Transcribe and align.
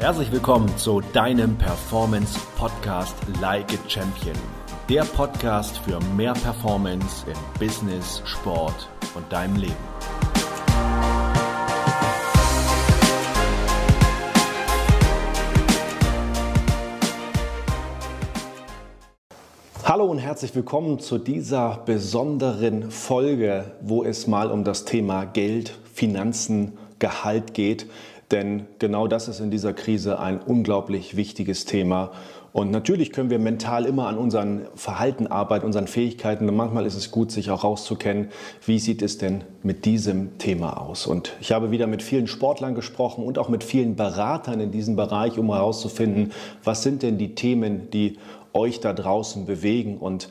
Herzlich 0.00 0.30
willkommen 0.30 0.68
zu 0.78 1.00
deinem 1.00 1.58
Performance 1.58 2.38
Podcast 2.56 3.16
Like 3.40 3.66
a 3.72 3.88
Champion. 3.88 4.36
Der 4.88 5.02
Podcast 5.02 5.78
für 5.78 5.98
mehr 6.14 6.34
Performance 6.34 7.26
im 7.26 7.36
Business, 7.58 8.22
Sport 8.24 8.88
und 9.16 9.32
deinem 9.32 9.56
Leben. 9.56 9.74
Hallo 19.82 20.04
und 20.04 20.18
herzlich 20.18 20.54
willkommen 20.54 21.00
zu 21.00 21.18
dieser 21.18 21.82
besonderen 21.84 22.92
Folge, 22.92 23.72
wo 23.80 24.04
es 24.04 24.28
mal 24.28 24.52
um 24.52 24.62
das 24.62 24.84
Thema 24.84 25.24
Geld, 25.24 25.76
Finanzen, 25.92 26.78
Gehalt 27.00 27.52
geht. 27.52 27.86
Denn 28.30 28.66
genau 28.78 29.06
das 29.06 29.28
ist 29.28 29.40
in 29.40 29.50
dieser 29.50 29.72
Krise 29.72 30.18
ein 30.18 30.38
unglaublich 30.38 31.16
wichtiges 31.16 31.64
Thema. 31.64 32.10
Und 32.52 32.70
natürlich 32.70 33.12
können 33.12 33.30
wir 33.30 33.38
mental 33.38 33.86
immer 33.86 34.08
an 34.08 34.18
unseren 34.18 34.66
Verhalten 34.74 35.26
arbeiten, 35.26 35.64
unseren 35.64 35.86
Fähigkeiten. 35.86 36.48
Und 36.48 36.56
manchmal 36.56 36.84
ist 36.84 36.94
es 36.94 37.10
gut, 37.10 37.30
sich 37.30 37.50
auch 37.50 37.64
rauszukennen, 37.64 38.28
wie 38.66 38.78
sieht 38.78 39.00
es 39.00 39.16
denn 39.16 39.44
mit 39.62 39.84
diesem 39.86 40.36
Thema 40.38 40.80
aus. 40.80 41.06
Und 41.06 41.36
ich 41.40 41.52
habe 41.52 41.70
wieder 41.70 41.86
mit 41.86 42.02
vielen 42.02 42.26
Sportlern 42.26 42.74
gesprochen 42.74 43.24
und 43.24 43.38
auch 43.38 43.48
mit 43.48 43.64
vielen 43.64 43.96
Beratern 43.96 44.60
in 44.60 44.72
diesem 44.72 44.96
Bereich, 44.96 45.38
um 45.38 45.52
herauszufinden, 45.52 46.32
was 46.64 46.82
sind 46.82 47.02
denn 47.02 47.16
die 47.16 47.34
Themen, 47.34 47.90
die 47.90 48.18
euch 48.52 48.80
da 48.80 48.92
draußen 48.92 49.46
bewegen. 49.46 49.98
Und 49.98 50.28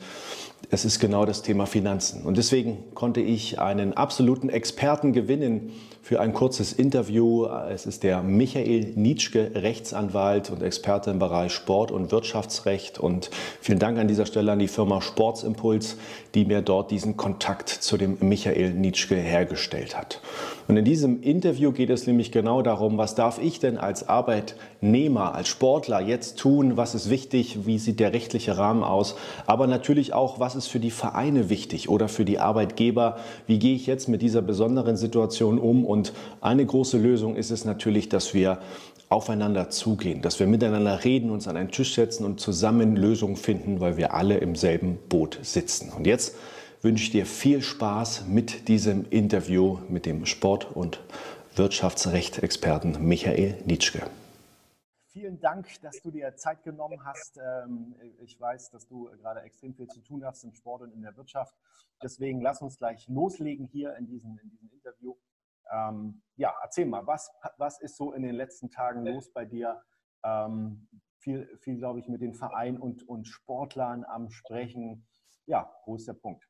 es 0.70 0.84
ist 0.84 0.98
genau 1.00 1.24
das 1.24 1.42
Thema 1.42 1.66
Finanzen. 1.66 2.24
Und 2.24 2.36
deswegen 2.36 2.78
konnte 2.94 3.20
ich 3.20 3.58
einen 3.58 3.94
absoluten 3.94 4.50
Experten 4.50 5.12
gewinnen 5.12 5.72
für 6.08 6.20
ein 6.20 6.32
kurzes 6.32 6.72
Interview. 6.72 7.44
Es 7.70 7.84
ist 7.84 8.02
der 8.02 8.22
Michael 8.22 8.94
Nitschke, 8.94 9.50
Rechtsanwalt 9.54 10.48
und 10.48 10.62
Experte 10.62 11.10
im 11.10 11.18
Bereich 11.18 11.52
Sport- 11.52 11.90
und 11.90 12.10
Wirtschaftsrecht. 12.10 12.98
Und 12.98 13.28
vielen 13.60 13.78
Dank 13.78 13.98
an 13.98 14.08
dieser 14.08 14.24
Stelle 14.24 14.52
an 14.52 14.58
die 14.58 14.68
Firma 14.68 15.02
Sportsimpuls, 15.02 15.98
die 16.34 16.46
mir 16.46 16.62
dort 16.62 16.90
diesen 16.92 17.18
Kontakt 17.18 17.68
zu 17.68 17.98
dem 17.98 18.16
Michael 18.20 18.72
Nitschke 18.72 19.16
hergestellt 19.16 19.98
hat. 19.98 20.22
Und 20.68 20.76
in 20.76 20.84
diesem 20.84 21.22
Interview 21.22 21.72
geht 21.72 21.88
es 21.88 22.06
nämlich 22.06 22.30
genau 22.30 22.60
darum, 22.60 22.98
was 22.98 23.14
darf 23.14 23.38
ich 23.42 23.58
denn 23.58 23.78
als 23.78 24.06
Arbeitnehmer, 24.06 25.34
als 25.34 25.48
Sportler 25.48 26.00
jetzt 26.00 26.38
tun, 26.38 26.76
was 26.76 26.94
ist 26.94 27.08
wichtig, 27.08 27.66
wie 27.66 27.78
sieht 27.78 28.00
der 28.00 28.12
rechtliche 28.12 28.58
Rahmen 28.58 28.82
aus, 28.82 29.14
aber 29.46 29.66
natürlich 29.66 30.12
auch, 30.12 30.40
was 30.40 30.56
ist 30.56 30.66
für 30.66 30.78
die 30.78 30.90
Vereine 30.90 31.48
wichtig 31.48 31.88
oder 31.88 32.08
für 32.08 32.26
die 32.26 32.38
Arbeitgeber, 32.38 33.16
wie 33.46 33.58
gehe 33.58 33.74
ich 33.74 33.86
jetzt 33.86 34.08
mit 34.08 34.20
dieser 34.20 34.42
besonderen 34.42 34.98
Situation 34.98 35.58
um. 35.58 35.86
Und 35.86 35.97
eine 36.40 36.64
große 36.64 36.98
Lösung 36.98 37.36
ist 37.36 37.50
es 37.50 37.64
natürlich, 37.64 38.08
dass 38.08 38.34
wir 38.34 38.60
aufeinander 39.08 39.70
zugehen, 39.70 40.22
dass 40.22 40.38
wir 40.38 40.46
miteinander 40.46 41.04
reden, 41.04 41.30
uns 41.30 41.48
an 41.48 41.56
einen 41.56 41.70
Tisch 41.70 41.94
setzen 41.94 42.24
und 42.24 42.40
zusammen 42.40 42.96
Lösungen 42.96 43.36
finden, 43.36 43.80
weil 43.80 43.96
wir 43.96 44.14
alle 44.14 44.38
im 44.38 44.54
selben 44.54 44.98
Boot 45.08 45.38
sitzen. 45.42 45.92
Und 45.92 46.06
jetzt 46.06 46.36
wünsche 46.82 47.04
ich 47.04 47.10
dir 47.10 47.26
viel 47.26 47.62
Spaß 47.62 48.26
mit 48.26 48.68
diesem 48.68 49.06
Interview 49.10 49.78
mit 49.88 50.06
dem 50.06 50.26
Sport- 50.26 50.70
und 50.74 51.00
Wirtschaftsrechtsexperten 51.56 53.06
Michael 53.06 53.56
Nitschke. 53.64 54.02
Vielen 55.08 55.40
Dank, 55.40 55.66
dass 55.82 56.00
du 56.02 56.12
dir 56.12 56.36
Zeit 56.36 56.62
genommen 56.62 57.04
hast. 57.04 57.38
Ähm, 57.38 57.96
ich 58.20 58.38
weiß, 58.38 58.70
dass 58.70 58.86
du 58.86 59.10
gerade 59.20 59.40
extrem 59.40 59.74
viel 59.74 59.88
zu 59.88 60.00
tun 60.00 60.24
hast 60.24 60.44
im 60.44 60.52
Sport 60.52 60.82
und 60.82 60.92
in 60.92 61.02
der 61.02 61.16
Wirtschaft. 61.16 61.54
Deswegen 62.00 62.40
lass 62.40 62.62
uns 62.62 62.78
gleich 62.78 63.08
loslegen 63.08 63.66
hier 63.66 63.96
in 63.96 64.06
diesem, 64.06 64.38
in 64.38 64.50
diesem 64.50 64.70
Interview. 64.70 65.16
Ähm, 65.72 66.22
ja, 66.36 66.54
erzähl 66.62 66.86
mal, 66.86 67.06
was, 67.06 67.30
was 67.56 67.80
ist 67.80 67.96
so 67.96 68.12
in 68.12 68.22
den 68.22 68.34
letzten 68.34 68.70
Tagen 68.70 69.04
los 69.04 69.32
bei 69.32 69.44
dir? 69.44 69.80
Ähm, 70.24 70.88
viel, 71.18 71.48
viel 71.60 71.76
glaube 71.76 72.00
ich, 72.00 72.08
mit 72.08 72.20
den 72.20 72.34
Vereinen 72.34 72.78
und, 72.78 73.06
und 73.08 73.26
Sportlern 73.26 74.04
am 74.04 74.30
Sprechen. 74.30 75.06
Ja, 75.46 75.70
wo 75.86 75.96
ist 75.96 76.06
der 76.06 76.14
Punkt? 76.14 76.44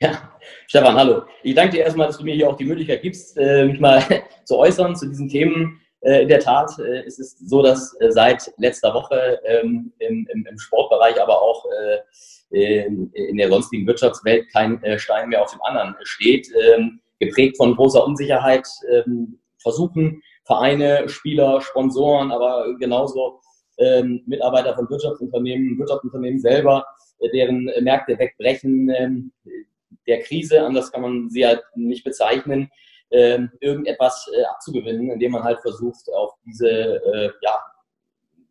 Ja, 0.00 0.38
Stefan, 0.68 0.94
hallo. 0.94 1.22
Ich 1.42 1.54
danke 1.54 1.76
dir 1.76 1.82
erstmal, 1.82 2.06
dass 2.06 2.18
du 2.18 2.24
mir 2.24 2.34
hier 2.34 2.48
auch 2.48 2.56
die 2.56 2.64
Möglichkeit 2.64 3.02
gibst, 3.02 3.36
äh, 3.36 3.64
mich 3.64 3.80
mal 3.80 4.00
zu 4.44 4.56
äußern 4.56 4.94
zu 4.94 5.08
diesen 5.08 5.28
Themen. 5.28 5.80
Äh, 6.02 6.22
in 6.22 6.28
der 6.28 6.38
Tat 6.38 6.78
äh, 6.78 7.04
ist 7.04 7.18
es 7.18 7.36
so, 7.38 7.62
dass 7.62 7.96
seit 8.10 8.52
letzter 8.58 8.94
Woche 8.94 9.40
ähm, 9.44 9.92
im, 9.98 10.28
im 10.30 10.58
Sportbereich, 10.58 11.20
aber 11.20 11.42
auch 11.42 11.64
in 12.50 13.36
der 13.36 13.50
sonstigen 13.50 13.86
Wirtschaftswelt 13.86 14.50
kein 14.50 14.80
Stein 14.96 15.28
mehr 15.28 15.42
auf 15.42 15.50
dem 15.50 15.60
anderen 15.60 15.94
steht. 16.04 16.48
Ähm, 17.20 17.28
geprägt 17.28 17.56
von 17.56 17.74
großer 17.74 18.04
Unsicherheit 18.04 18.66
ähm, 18.90 19.40
versuchen 19.60 20.22
Vereine, 20.44 21.08
Spieler, 21.08 21.60
Sponsoren, 21.60 22.30
aber 22.30 22.74
genauso 22.78 23.40
Mitarbeiter 24.26 24.74
von 24.74 24.90
Wirtschaftsunternehmen, 24.90 25.78
Wirtschaftsunternehmen 25.78 26.40
selber, 26.40 26.84
deren 27.32 27.70
Märkte 27.80 28.18
wegbrechen, 28.18 29.32
der 30.08 30.20
Krise, 30.22 30.62
anders 30.62 30.90
kann 30.90 31.02
man 31.02 31.30
sie 31.30 31.46
halt 31.46 31.62
nicht 31.76 32.02
bezeichnen, 32.02 32.70
äh, 33.10 33.38
irgendetwas 33.60 34.28
äh, 34.34 34.44
abzugewinnen, 34.44 35.10
indem 35.10 35.32
man 35.32 35.44
halt 35.44 35.60
versucht, 35.60 36.10
auf 36.12 36.34
diese 36.44 36.68
äh, 36.68 37.30
ja, 37.42 37.58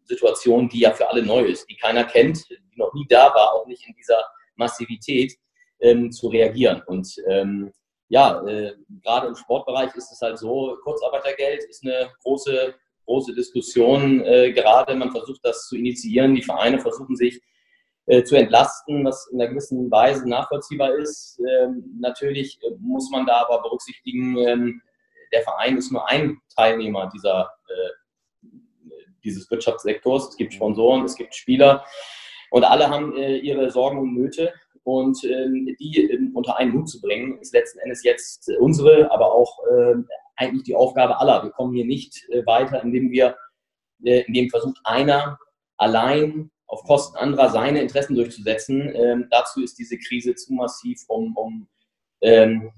Situation, 0.05 0.69
die 0.69 0.79
ja 0.79 0.91
für 0.91 1.09
alle 1.09 1.23
neu 1.23 1.43
ist, 1.43 1.69
die 1.69 1.75
keiner 1.75 2.05
kennt, 2.05 2.49
die 2.49 2.77
noch 2.77 2.93
nie 2.93 3.05
da 3.09 3.33
war, 3.33 3.53
auch 3.53 3.67
nicht 3.67 3.85
in 3.87 3.95
dieser 3.95 4.23
Massivität, 4.55 5.33
ähm, 5.79 6.11
zu 6.11 6.29
reagieren. 6.29 6.81
Und 6.87 7.07
ähm, 7.27 7.71
ja, 8.09 8.41
äh, 8.45 8.73
gerade 9.03 9.27
im 9.27 9.35
Sportbereich 9.35 9.93
ist 9.95 10.11
es 10.11 10.21
halt 10.21 10.37
so, 10.37 10.77
Kurzarbeitergeld 10.83 11.63
ist 11.65 11.83
eine 11.83 12.09
große, 12.23 12.73
große 13.05 13.33
Diskussion 13.35 14.23
äh, 14.25 14.53
gerade. 14.53 14.95
Man 14.95 15.11
versucht 15.11 15.41
das 15.43 15.67
zu 15.67 15.75
initiieren. 15.75 16.35
Die 16.35 16.41
Vereine 16.41 16.79
versuchen 16.79 17.15
sich 17.15 17.41
äh, 18.05 18.23
zu 18.23 18.35
entlasten, 18.35 19.03
was 19.03 19.27
in 19.31 19.41
einer 19.41 19.49
gewissen 19.49 19.91
Weise 19.91 20.27
nachvollziehbar 20.27 20.95
ist. 20.95 21.39
Ähm, 21.39 21.97
natürlich 21.99 22.59
äh, 22.63 22.71
muss 22.79 23.09
man 23.09 23.25
da 23.25 23.41
aber 23.41 23.61
berücksichtigen, 23.61 24.37
ähm, 24.37 24.81
der 25.33 25.41
Verein 25.41 25.77
ist 25.77 25.91
nur 25.91 26.07
ein 26.07 26.39
Teilnehmer 26.55 27.09
dieser, 27.13 27.51
äh, 27.67 28.47
dieses 29.23 29.51
Wirtschaftssektors. 29.51 30.29
Es 30.29 30.37
gibt 30.37 30.53
Sponsoren, 30.53 31.03
es 31.03 31.15
gibt 31.15 31.35
Spieler 31.35 31.85
und 32.49 32.63
alle 32.63 32.89
haben 32.89 33.15
äh, 33.17 33.37
ihre 33.37 33.69
Sorgen 33.71 33.99
und 33.99 34.13
Nöte. 34.13 34.53
Und 34.87 35.21
ähm, 35.25 35.75
die 35.81 36.09
ähm, 36.09 36.31
unter 36.33 36.57
einen 36.57 36.71
Hut 36.71 36.87
zu 36.87 37.01
bringen, 37.01 37.37
ist 37.39 37.53
letzten 37.53 37.79
Endes 37.79 38.05
jetzt 38.05 38.49
unsere, 38.57 39.11
aber 39.11 39.33
auch 39.33 39.59
ähm, 39.69 40.07
eigentlich 40.37 40.63
die 40.63 40.75
Aufgabe 40.75 41.19
aller. 41.19 41.43
Wir 41.43 41.51
kommen 41.51 41.73
hier 41.73 41.83
nicht 41.83 42.25
äh, 42.29 42.45
weiter, 42.45 42.81
indem 42.81 43.11
wir, 43.11 43.35
indem 43.99 44.49
versucht 44.49 44.79
einer 44.85 45.37
allein 45.75 46.51
auf 46.67 46.83
Kosten 46.83 47.17
anderer 47.17 47.49
seine 47.49 47.81
Interessen 47.81 48.15
durchzusetzen. 48.15 48.95
Ähm, 48.95 49.27
dazu 49.29 49.61
ist 49.61 49.77
diese 49.77 49.97
Krise 49.97 50.35
zu 50.35 50.53
massiv, 50.53 51.03
um, 51.09 51.35
um, 51.35 51.67
ähm, 52.21 52.71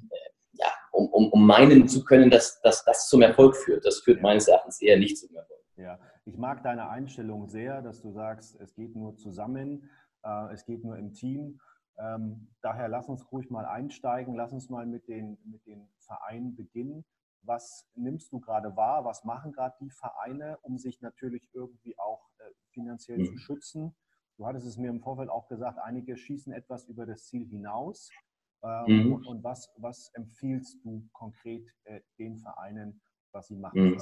ja, 0.53 0.65
um, 0.91 1.09
um, 1.09 1.29
um 1.29 1.45
meinen 1.45 1.87
zu 1.87 2.03
können, 2.03 2.31
dass, 2.31 2.59
dass 2.61 2.83
das 2.85 3.07
zum 3.07 3.21
Erfolg 3.21 3.55
führt. 3.55 3.85
Das 3.85 3.99
führt 3.99 4.23
meines 4.23 4.47
Erachtens 4.47 4.81
eher 4.81 4.97
nicht 4.97 5.19
zum 5.19 5.35
Erfolg. 5.35 5.59
Ja, 5.75 5.99
ich 6.25 6.37
mag 6.37 6.63
deine 6.63 6.89
Einstellung 6.89 7.47
sehr, 7.47 7.83
dass 7.83 8.01
du 8.01 8.09
sagst, 8.09 8.59
es 8.59 8.73
geht 8.73 8.95
nur 8.95 9.15
zusammen, 9.15 9.87
äh, 10.23 10.53
es 10.53 10.65
geht 10.65 10.83
nur 10.83 10.97
im 10.97 11.13
Team. 11.13 11.59
Ähm, 11.99 12.47
daher 12.61 12.87
lass 12.87 13.09
uns 13.09 13.29
ruhig 13.31 13.49
mal 13.49 13.65
einsteigen, 13.65 14.35
lass 14.35 14.53
uns 14.53 14.69
mal 14.69 14.85
mit 14.85 15.07
den, 15.07 15.37
mit 15.43 15.65
den 15.65 15.89
Vereinen 15.99 16.55
beginnen. 16.55 17.05
Was 17.41 17.85
nimmst 17.95 18.31
du 18.31 18.39
gerade 18.39 18.75
wahr? 18.75 19.05
Was 19.05 19.23
machen 19.25 19.51
gerade 19.51 19.75
die 19.81 19.89
Vereine, 19.89 20.57
um 20.61 20.77
sich 20.77 21.01
natürlich 21.01 21.47
irgendwie 21.53 21.97
auch 21.99 22.29
äh, 22.39 22.43
finanziell 22.71 23.19
mhm. 23.19 23.25
zu 23.25 23.37
schützen? 23.37 23.95
Du 24.37 24.45
hattest 24.45 24.65
es 24.65 24.77
mir 24.77 24.89
im 24.89 25.01
Vorfeld 25.01 25.29
auch 25.29 25.47
gesagt, 25.47 25.79
einige 25.79 26.15
schießen 26.15 26.53
etwas 26.53 26.85
über 26.85 27.05
das 27.05 27.25
Ziel 27.25 27.45
hinaus. 27.47 28.09
Ähm, 28.61 29.07
mhm. 29.07 29.25
und, 29.25 29.43
was, 29.43 29.69
was 29.77 30.09
empfiehlst 30.13 30.83
du 30.83 31.07
konkret 31.13 31.65
äh, 31.85 32.01
den 32.17 32.37
Vereinen, 32.39 33.01
was 33.31 33.47
sie 33.47 33.55
machen 33.55 33.91
mhm. 33.91 33.97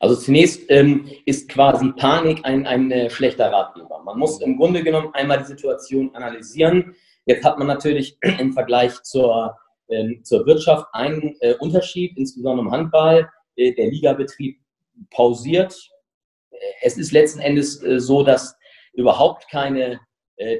Also 0.00 0.16
zunächst 0.16 0.70
ähm, 0.70 1.08
ist 1.24 1.48
quasi 1.48 1.92
Panik 1.92 2.40
ein, 2.44 2.66
ein 2.66 2.90
äh, 2.90 3.10
schlechter 3.10 3.50
Ratgeber. 3.50 4.02
Man 4.04 4.18
muss 4.18 4.40
im 4.42 4.56
Grunde 4.56 4.82
genommen 4.82 5.10
einmal 5.14 5.38
die 5.38 5.44
Situation 5.44 6.14
analysieren. 6.14 6.94
Jetzt 7.26 7.44
hat 7.44 7.58
man 7.58 7.68
natürlich 7.68 8.18
im 8.38 8.52
Vergleich 8.52 9.02
zur 9.02 9.56
ähm, 9.88 10.20
zur 10.22 10.46
Wirtschaft 10.46 10.86
einen 10.92 11.36
äh, 11.40 11.54
Unterschied, 11.54 12.16
insbesondere 12.16 12.66
im 12.66 12.72
Handball. 12.72 13.28
Äh, 13.56 13.72
der 13.74 13.90
Ligabetrieb 13.90 14.58
pausiert. 15.10 15.90
Äh, 16.50 16.56
es 16.82 16.96
ist 16.96 17.12
letzten 17.12 17.40
Endes 17.40 17.74
so, 17.74 18.22
dass 18.22 18.56
überhaupt 18.92 19.50
keine 19.50 20.00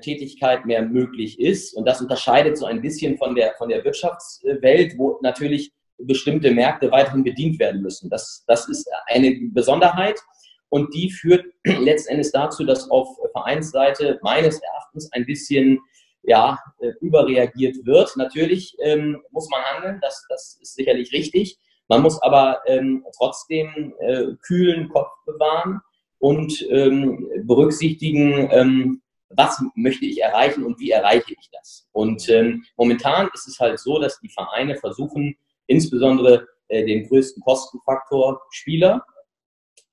Tätigkeit 0.02 0.66
mehr 0.66 0.82
möglich 0.82 1.40
ist. 1.40 1.74
Und 1.74 1.84
das 1.84 2.00
unterscheidet 2.00 2.56
so 2.56 2.64
ein 2.64 2.80
bisschen 2.80 3.18
von 3.18 3.34
der, 3.34 3.54
von 3.58 3.68
der 3.68 3.84
Wirtschaftswelt, 3.84 4.96
wo 4.96 5.18
natürlich 5.20 5.72
bestimmte 5.98 6.50
Märkte 6.50 6.90
weiterhin 6.90 7.24
bedient 7.24 7.58
werden 7.58 7.82
müssen. 7.82 8.10
Das, 8.10 8.44
das 8.46 8.68
ist 8.68 8.88
eine 9.06 9.36
Besonderheit. 9.52 10.20
Und 10.68 10.92
die 10.94 11.10
führt 11.10 11.46
letzten 11.64 12.12
Endes 12.12 12.32
dazu, 12.32 12.64
dass 12.64 12.90
auf 12.90 13.08
Vereinsseite 13.32 14.18
meines 14.22 14.60
Erachtens 14.60 15.10
ein 15.12 15.24
bisschen 15.24 15.80
ja, 16.22 16.58
äh, 16.80 16.92
überreagiert 17.00 17.76
wird. 17.84 18.16
Natürlich 18.16 18.76
ähm, 18.82 19.22
muss 19.30 19.48
man 19.50 19.62
handeln, 19.62 19.98
das, 20.00 20.24
das 20.28 20.58
ist 20.60 20.74
sicherlich 20.74 21.12
richtig. 21.12 21.58
Man 21.88 22.02
muss 22.02 22.20
aber 22.22 22.60
ähm, 22.66 23.04
trotzdem 23.16 23.94
äh, 24.00 24.26
kühlen 24.42 24.88
Kopf 24.88 25.10
bewahren 25.26 25.80
und 26.18 26.66
ähm, 26.70 27.28
berücksichtigen, 27.42 28.48
ähm, 28.50 29.02
was 29.28 29.62
möchte 29.74 30.06
ich 30.06 30.22
erreichen 30.22 30.64
und 30.64 30.78
wie 30.78 30.90
erreiche 30.90 31.34
ich 31.38 31.50
das. 31.52 31.86
Und 31.92 32.28
ähm, 32.30 32.64
momentan 32.76 33.28
ist 33.34 33.46
es 33.46 33.60
halt 33.60 33.78
so, 33.78 33.98
dass 33.98 34.20
die 34.20 34.30
Vereine 34.30 34.76
versuchen, 34.76 35.36
insbesondere 35.66 36.46
äh, 36.68 36.84
den 36.84 37.08
größten 37.08 37.42
Kostenfaktor 37.42 38.40
Spieler 38.50 39.04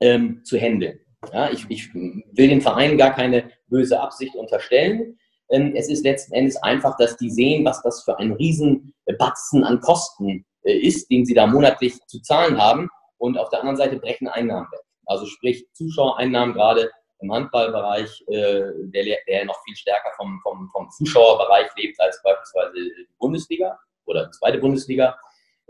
ähm, 0.00 0.42
zu 0.44 0.58
handeln. 0.58 0.98
Ja, 1.32 1.50
ich, 1.50 1.64
ich 1.68 1.94
will 1.94 2.48
den 2.48 2.60
Vereinen 2.60 2.98
gar 2.98 3.14
keine 3.14 3.50
böse 3.68 4.00
Absicht 4.00 4.34
unterstellen. 4.34 5.18
Ähm, 5.50 5.74
es 5.76 5.88
ist 5.88 6.04
letzten 6.04 6.34
Endes 6.34 6.56
einfach, 6.62 6.96
dass 6.96 7.16
die 7.16 7.30
sehen, 7.30 7.64
was 7.64 7.82
das 7.82 8.02
für 8.02 8.18
ein 8.18 8.32
Riesenbatzen 8.32 9.64
an 9.64 9.80
Kosten 9.80 10.44
äh, 10.62 10.78
ist, 10.78 11.10
den 11.10 11.24
sie 11.24 11.34
da 11.34 11.46
monatlich 11.46 12.00
zu 12.06 12.20
zahlen 12.20 12.60
haben. 12.60 12.88
Und 13.18 13.38
auf 13.38 13.50
der 13.50 13.60
anderen 13.60 13.76
Seite 13.76 13.98
brechen 13.98 14.26
Einnahmen 14.26 14.66
weg. 14.72 14.80
Also 15.06 15.26
sprich 15.26 15.66
Zuschauereinnahmen 15.74 16.54
gerade 16.54 16.90
im 17.20 17.32
Handballbereich, 17.32 18.24
äh, 18.28 18.62
der, 18.92 19.18
der 19.28 19.44
noch 19.44 19.62
viel 19.64 19.76
stärker 19.76 20.10
vom, 20.16 20.40
vom, 20.42 20.68
vom 20.72 20.90
Zuschauerbereich 20.90 21.68
lebt 21.76 22.00
als 22.00 22.20
beispielsweise 22.22 22.72
die 22.74 23.06
Bundesliga 23.18 23.78
oder 24.06 24.26
die 24.26 24.32
zweite 24.32 24.58
Bundesliga. 24.58 25.16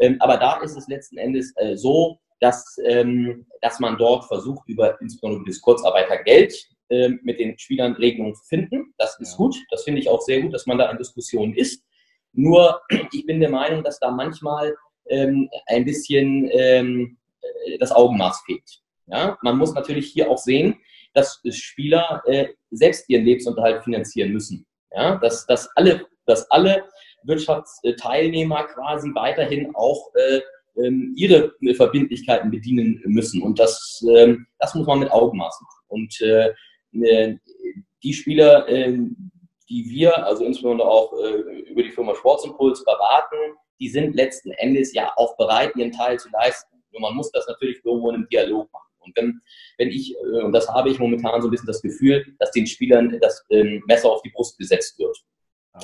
Ähm, 0.02 0.16
aber 0.18 0.36
da 0.36 0.60
ist 0.60 0.76
es 0.76 0.88
letzten 0.88 1.16
Endes 1.16 1.54
äh, 1.56 1.76
so, 1.76 2.18
dass, 2.40 2.76
ähm, 2.84 3.46
dass 3.60 3.78
man 3.78 3.96
dort 3.96 4.24
versucht, 4.24 4.68
über 4.68 5.00
insbesondere 5.00 5.44
das 5.46 5.60
Kurzarbeitergeld 5.60 6.52
äh, 6.88 7.10
mit 7.22 7.38
den 7.38 7.56
Spielern 7.56 7.92
Regelungen 7.94 8.34
zu 8.34 8.44
finden. 8.44 8.92
Das 8.98 9.18
ist 9.20 9.32
ja. 9.32 9.36
gut. 9.36 9.56
Das 9.70 9.84
finde 9.84 10.00
ich 10.00 10.08
auch 10.08 10.20
sehr 10.20 10.42
gut, 10.42 10.52
dass 10.52 10.66
man 10.66 10.76
da 10.76 10.90
in 10.90 10.98
Diskussionen 10.98 11.54
ist. 11.54 11.84
Nur, 12.32 12.80
ich 13.12 13.24
bin 13.26 13.38
der 13.38 13.50
Meinung, 13.50 13.84
dass 13.84 14.00
da 14.00 14.10
manchmal 14.10 14.74
ähm, 15.06 15.48
ein 15.66 15.84
bisschen 15.84 16.50
ähm, 16.52 17.16
äh, 17.40 17.78
das 17.78 17.92
Augenmaß 17.92 18.42
fehlt. 18.44 18.82
Ja? 19.06 19.38
Man 19.42 19.56
muss 19.56 19.72
natürlich 19.72 20.10
hier 20.10 20.28
auch 20.28 20.38
sehen, 20.38 20.80
dass 21.14 21.40
Spieler 21.50 22.22
äh, 22.26 22.48
selbst 22.72 23.08
ihren 23.08 23.24
Lebensunterhalt 23.24 23.84
finanzieren 23.84 24.32
müssen. 24.32 24.66
Ja? 24.90 25.14
Dass, 25.16 25.46
dass, 25.46 25.68
alle, 25.76 26.06
dass 26.26 26.50
alle 26.50 26.88
Wirtschaftsteilnehmer 27.24 28.64
quasi 28.64 29.10
weiterhin 29.14 29.74
auch 29.74 30.12
äh, 30.14 30.40
ähm, 30.76 31.12
ihre 31.16 31.52
Verbindlichkeiten 31.74 32.50
bedienen 32.50 33.00
müssen. 33.04 33.42
Und 33.42 33.58
das, 33.58 34.04
ähm, 34.16 34.46
das 34.58 34.74
muss 34.74 34.86
man 34.86 35.00
mit 35.00 35.10
Augenmaß 35.10 35.60
machen. 35.60 35.84
Und 35.88 36.20
äh, 36.20 36.52
äh 37.02 37.36
die 38.02 38.12
Spieler, 38.12 38.68
äh, 38.68 38.98
die 39.68 39.86
wir, 39.88 40.26
also 40.26 40.44
insbesondere 40.44 40.88
auch 40.88 41.12
äh, 41.22 41.60
über 41.70 41.82
die 41.82 41.90
Firma 41.92 42.14
Sportsimpuls 42.14 42.84
beraten, 42.84 43.36
die 43.80 43.88
sind 43.88 44.14
letzten 44.14 44.50
Endes 44.52 44.92
ja 44.92 45.12
auch 45.16 45.36
bereit, 45.36 45.76
ihren 45.76 45.92
Teil 45.92 46.18
zu 46.18 46.28
leisten. 46.30 46.82
Nur 46.90 47.00
man 47.00 47.14
muss 47.14 47.30
das 47.30 47.46
natürlich 47.46 47.84
irgendwo 47.84 48.10
in 48.10 48.16
einem 48.16 48.28
Dialog 48.28 48.72
machen. 48.72 48.88
Und 49.00 49.16
wenn, 49.16 49.40
wenn 49.78 49.88
ich, 49.88 50.14
äh, 50.14 50.42
und 50.42 50.52
das 50.52 50.68
habe 50.68 50.90
ich 50.90 50.98
momentan 50.98 51.40
so 51.40 51.48
ein 51.48 51.50
bisschen 51.50 51.66
das 51.66 51.82
Gefühl, 51.82 52.24
dass 52.38 52.50
den 52.50 52.66
Spielern 52.66 53.18
das 53.20 53.44
ähm, 53.50 53.82
Messer 53.86 54.10
auf 54.10 54.22
die 54.22 54.30
Brust 54.30 54.58
gesetzt 54.58 54.98
wird. 54.98 55.16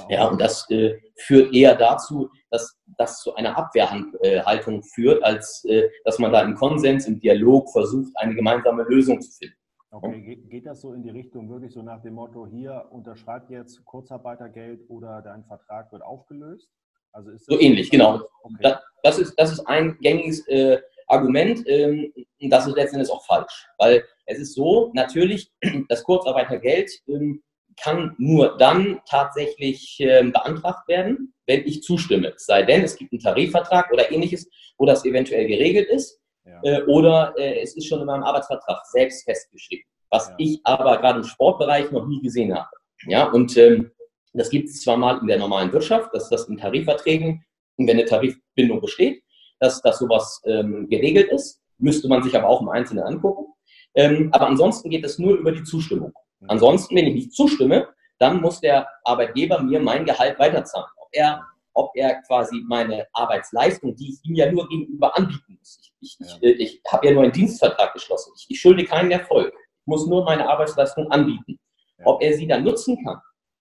Ja, 0.09 0.29
und 0.29 0.41
das 0.41 0.69
äh, 0.71 0.99
führt 1.17 1.55
eher 1.55 1.75
dazu, 1.75 2.31
dass 2.51 2.79
das 2.99 3.21
zu 3.21 3.35
einer 3.37 3.57
Abwehrhaltung 3.57 4.83
führt, 4.83 5.25
als 5.25 5.65
äh, 5.65 5.89
dass 6.05 6.19
man 6.19 6.33
da 6.33 6.43
im 6.43 6.55
Konsens, 6.55 7.07
im 7.07 7.21
Dialog 7.21 7.71
versucht, 7.73 8.13
eine 8.17 8.35
gemeinsame 8.35 8.83
Lösung 8.83 9.21
zu 9.21 9.31
finden. 9.33 9.57
Okay, 9.91 10.37
geht 10.51 10.67
das 10.67 10.83
so 10.83 10.93
in 10.93 11.03
die 11.03 11.11
Richtung 11.11 11.49
wirklich 11.49 11.73
so 11.73 11.83
nach 11.83 12.03
dem 12.03 12.15
Motto, 12.15 12.47
hier 12.47 12.87
unterschreibt 12.91 13.51
jetzt 13.51 13.83
Kurzarbeitergeld 13.87 14.83
oder 14.89 15.23
dein 15.23 15.45
Vertrag 15.45 15.91
wird 15.93 16.03
aufgelöst? 16.03 16.69
Also 17.13 17.31
ist 17.31 17.47
so 17.47 17.59
ähnlich, 17.59 17.91
genau. 17.91 18.21
Okay. 18.43 18.57
Das, 18.61 18.83
das, 19.03 19.19
ist, 19.19 19.35
das 19.37 19.53
ist 19.53 19.61
ein 19.61 19.97
gängiges 20.01 20.47
äh, 20.49 20.79
Argument, 21.07 21.67
ähm, 21.67 22.13
das 22.51 22.67
ist 22.67 22.77
letztendlich 22.77 23.11
auch 23.11 23.25
falsch. 23.25 23.67
Weil 23.79 24.05
es 24.27 24.39
ist 24.39 24.55
so, 24.55 24.91
natürlich, 24.95 25.51
das 25.89 26.05
Kurzarbeitergeld 26.05 26.91
ähm, 27.09 27.43
kann 27.83 28.15
nur 28.19 28.57
dann 28.59 29.01
tatsächlich 29.09 29.97
ähm, 30.01 30.33
beantragt 30.33 30.89
werden, 30.89 31.35
wenn 31.47 31.67
ich 31.67 31.83
zustimme. 31.83 32.33
Es 32.35 32.47
sei 32.47 32.63
denn, 32.63 32.83
es 32.83 32.97
gibt 32.97 33.13
einen 33.13 33.21
Tarifvertrag 33.21 33.93
oder 33.93 34.11
ähnliches, 34.11 34.49
wo 34.77 34.87
das 34.87 35.05
eventuell 35.05 35.47
geregelt 35.47 35.89
ist. 35.89 36.21
Ja. 36.45 36.61
Äh, 36.63 36.83
oder 36.85 37.35
äh, 37.37 37.61
es 37.61 37.77
ist 37.77 37.87
schon 37.87 38.01
in 38.01 38.07
meinem 38.07 38.23
Arbeitsvertrag 38.23 38.85
selbst 38.87 39.25
festgeschrieben, 39.25 39.85
was 40.11 40.29
ja. 40.29 40.35
ich 40.39 40.61
aber 40.65 40.99
gerade 40.99 41.21
im 41.21 41.25
Sportbereich 41.25 41.91
noch 41.91 42.07
nie 42.07 42.21
gesehen 42.23 42.55
habe. 42.55 42.69
Ja, 43.07 43.31
und 43.31 43.57
ähm, 43.57 43.91
das 44.33 44.51
gibt 44.51 44.69
es 44.69 44.83
zwar 44.83 44.97
mal 44.97 45.19
in 45.21 45.27
der 45.27 45.39
normalen 45.39 45.73
Wirtschaft, 45.73 46.15
dass 46.15 46.29
das 46.29 46.49
in 46.49 46.57
Tarifverträgen, 46.57 47.45
wenn 47.77 47.91
eine 47.91 48.05
Tarifbindung 48.05 48.81
besteht, 48.81 49.23
dass, 49.61 49.81
dass 49.83 49.99
sowas 49.99 50.41
ähm, 50.47 50.89
geregelt 50.89 51.31
ist. 51.33 51.61
Müsste 51.79 52.09
man 52.09 52.23
sich 52.23 52.37
aber 52.37 52.49
auch 52.49 52.61
im 52.61 52.69
Einzelnen 52.69 53.05
angucken. 53.05 53.53
Ähm, 53.95 54.31
aber 54.33 54.47
ansonsten 54.47 54.91
geht 54.91 55.05
es 55.05 55.19
nur 55.19 55.37
über 55.37 55.53
die 55.53 55.63
Zustimmung. 55.65 56.13
Ansonsten, 56.47 56.97
wenn 56.97 57.07
ich 57.07 57.15
nicht 57.15 57.33
zustimme, 57.33 57.89
dann 58.19 58.41
muss 58.41 58.61
der 58.61 58.89
Arbeitgeber 59.05 59.61
mir 59.61 59.81
mein 59.81 60.05
Gehalt 60.05 60.39
weiterzahlen. 60.39 60.89
Ob 60.97 61.09
er, 61.13 61.45
ob 61.73 61.91
er 61.95 62.21
quasi 62.23 62.63
meine 62.67 63.07
Arbeitsleistung, 63.13 63.95
die 63.97 64.13
ich 64.13 64.29
ihm 64.29 64.35
ja 64.35 64.51
nur 64.51 64.69
gegenüber 64.69 65.17
anbieten 65.17 65.57
muss. 65.59 65.79
Ich, 65.81 65.93
ich, 66.01 66.19
ja. 66.21 66.37
ich, 66.41 66.61
ich 66.61 66.83
habe 66.93 67.07
ja 67.07 67.13
nur 67.13 67.25
einen 67.25 67.33
Dienstvertrag 67.33 67.93
geschlossen. 67.93 68.33
Ich, 68.37 68.47
ich 68.49 68.61
schulde 68.61 68.85
keinen 68.85 69.11
Erfolg. 69.11 69.53
Ich 69.55 69.87
muss 69.87 70.07
nur 70.07 70.25
meine 70.25 70.49
Arbeitsleistung 70.49 71.11
anbieten. 71.11 71.59
Ja. 71.99 72.07
Ob 72.07 72.23
er 72.23 72.35
sie 72.35 72.47
dann 72.47 72.65
nutzen 72.65 73.03
kann, 73.05 73.21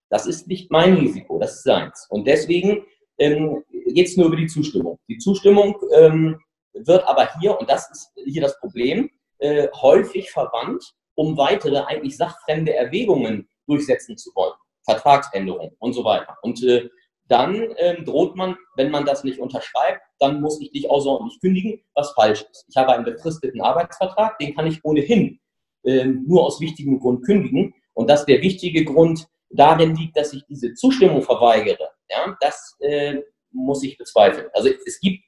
das 0.09 0.25
ist 0.25 0.47
nicht 0.47 0.71
mein 0.71 0.95
Risiko, 0.95 1.39
das 1.39 1.55
ist 1.55 1.63
seins. 1.63 2.07
Und 2.09 2.27
deswegen 2.27 2.85
ähm, 3.17 3.63
geht 3.87 4.07
es 4.07 4.17
nur 4.17 4.27
über 4.27 4.37
die 4.37 4.47
Zustimmung. 4.47 4.99
Die 5.07 5.17
Zustimmung 5.17 5.75
ähm, 5.93 6.39
wird 6.73 7.07
aber 7.07 7.29
hier, 7.39 7.59
und 7.59 7.69
das 7.69 7.89
ist 7.91 8.11
hier 8.25 8.41
das 8.41 8.59
Problem, 8.59 9.09
äh, 9.39 9.67
häufig 9.81 10.31
verwandt, 10.31 10.93
um 11.17 11.35
weitere 11.35 11.79
eigentlich 11.79 12.15
sachfremde 12.15 12.73
Erwägungen 12.73 13.49
durchsetzen 13.65 14.17
zu 14.17 14.29
wollen. 14.35 14.53
Vertragsänderungen 14.85 15.75
und 15.79 15.93
so 15.93 16.03
weiter. 16.05 16.37
Und 16.43 16.63
äh, 16.63 16.89
dann 17.27 17.73
ähm, 17.77 18.05
droht 18.05 18.35
man, 18.37 18.55
wenn 18.75 18.89
man 18.89 19.05
das 19.05 19.23
nicht 19.23 19.39
unterschreibt, 19.39 20.01
dann 20.19 20.39
muss 20.39 20.61
ich 20.61 20.71
dich 20.71 20.89
außerordentlich 20.89 21.41
kündigen, 21.41 21.81
was 21.93 22.13
falsch 22.13 22.45
ist. 22.49 22.65
Ich 22.69 22.77
habe 22.77 22.93
einen 22.93 23.03
befristeten 23.03 23.61
Arbeitsvertrag, 23.61 24.37
den 24.37 24.55
kann 24.55 24.67
ich 24.67 24.79
ohnehin 24.85 25.39
ähm, 25.83 26.23
nur 26.25 26.45
aus 26.45 26.61
wichtigem 26.61 26.99
Grund 26.99 27.25
kündigen. 27.25 27.73
Und 27.93 28.09
das 28.09 28.21
ist 28.21 28.29
der 28.29 28.41
wichtige 28.41 28.85
Grund 28.85 29.27
darin 29.49 29.95
liegt, 29.95 30.15
dass 30.15 30.33
ich 30.33 30.45
diese 30.45 30.73
Zustimmung 30.75 31.21
verweigere. 31.21 31.89
Ja, 32.09 32.37
das 32.39 32.77
äh, 32.79 33.21
muss 33.51 33.83
ich 33.83 33.97
bezweifeln. 33.97 34.47
Also 34.53 34.69
es 34.85 34.99
gibt 34.99 35.25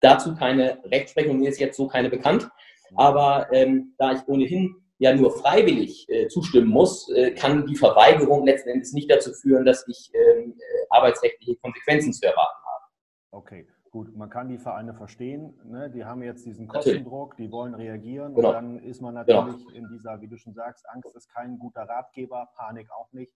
dazu 0.00 0.34
keine 0.34 0.78
Rechtsprechung, 0.84 1.40
mir 1.40 1.50
ist 1.50 1.60
jetzt 1.60 1.76
so 1.76 1.88
keine 1.88 2.08
bekannt. 2.08 2.48
Aber 2.96 3.48
ähm, 3.52 3.94
da 3.98 4.12
ich 4.12 4.20
ohnehin 4.28 4.76
ja 5.04 5.14
nur 5.14 5.30
freiwillig 5.30 6.08
äh, 6.08 6.28
zustimmen 6.28 6.68
muss, 6.68 7.10
äh, 7.10 7.32
kann 7.32 7.66
die 7.66 7.76
Verweigerung 7.76 8.46
letzten 8.46 8.70
Endes 8.70 8.94
nicht 8.94 9.10
dazu 9.10 9.32
führen, 9.34 9.66
dass 9.66 9.86
ich 9.86 10.10
ähm, 10.14 10.54
äh, 10.58 10.86
arbeitsrechtliche 10.88 11.56
Konsequenzen 11.56 12.12
zu 12.14 12.24
erwarten 12.26 12.62
habe. 12.64 12.84
Okay, 13.30 13.66
gut. 13.90 14.16
Man 14.16 14.30
kann 14.30 14.48
die 14.48 14.56
Vereine 14.56 14.94
verstehen. 14.94 15.60
Ne? 15.64 15.90
Die 15.90 16.06
haben 16.06 16.22
jetzt 16.22 16.46
diesen 16.46 16.66
Kostendruck, 16.68 17.32
natürlich. 17.32 17.50
die 17.50 17.52
wollen 17.52 17.74
reagieren. 17.74 18.34
Genau. 18.34 18.48
Und 18.48 18.54
dann 18.54 18.78
ist 18.78 19.02
man 19.02 19.14
natürlich 19.14 19.66
genau. 19.66 19.76
in 19.76 19.88
dieser, 19.90 20.22
wie 20.22 20.28
du 20.28 20.38
schon 20.38 20.54
sagst, 20.54 20.88
Angst 20.88 21.14
ist 21.14 21.28
kein 21.34 21.58
guter 21.58 21.82
Ratgeber, 21.82 22.48
Panik 22.56 22.90
auch 22.90 23.12
nicht. 23.12 23.34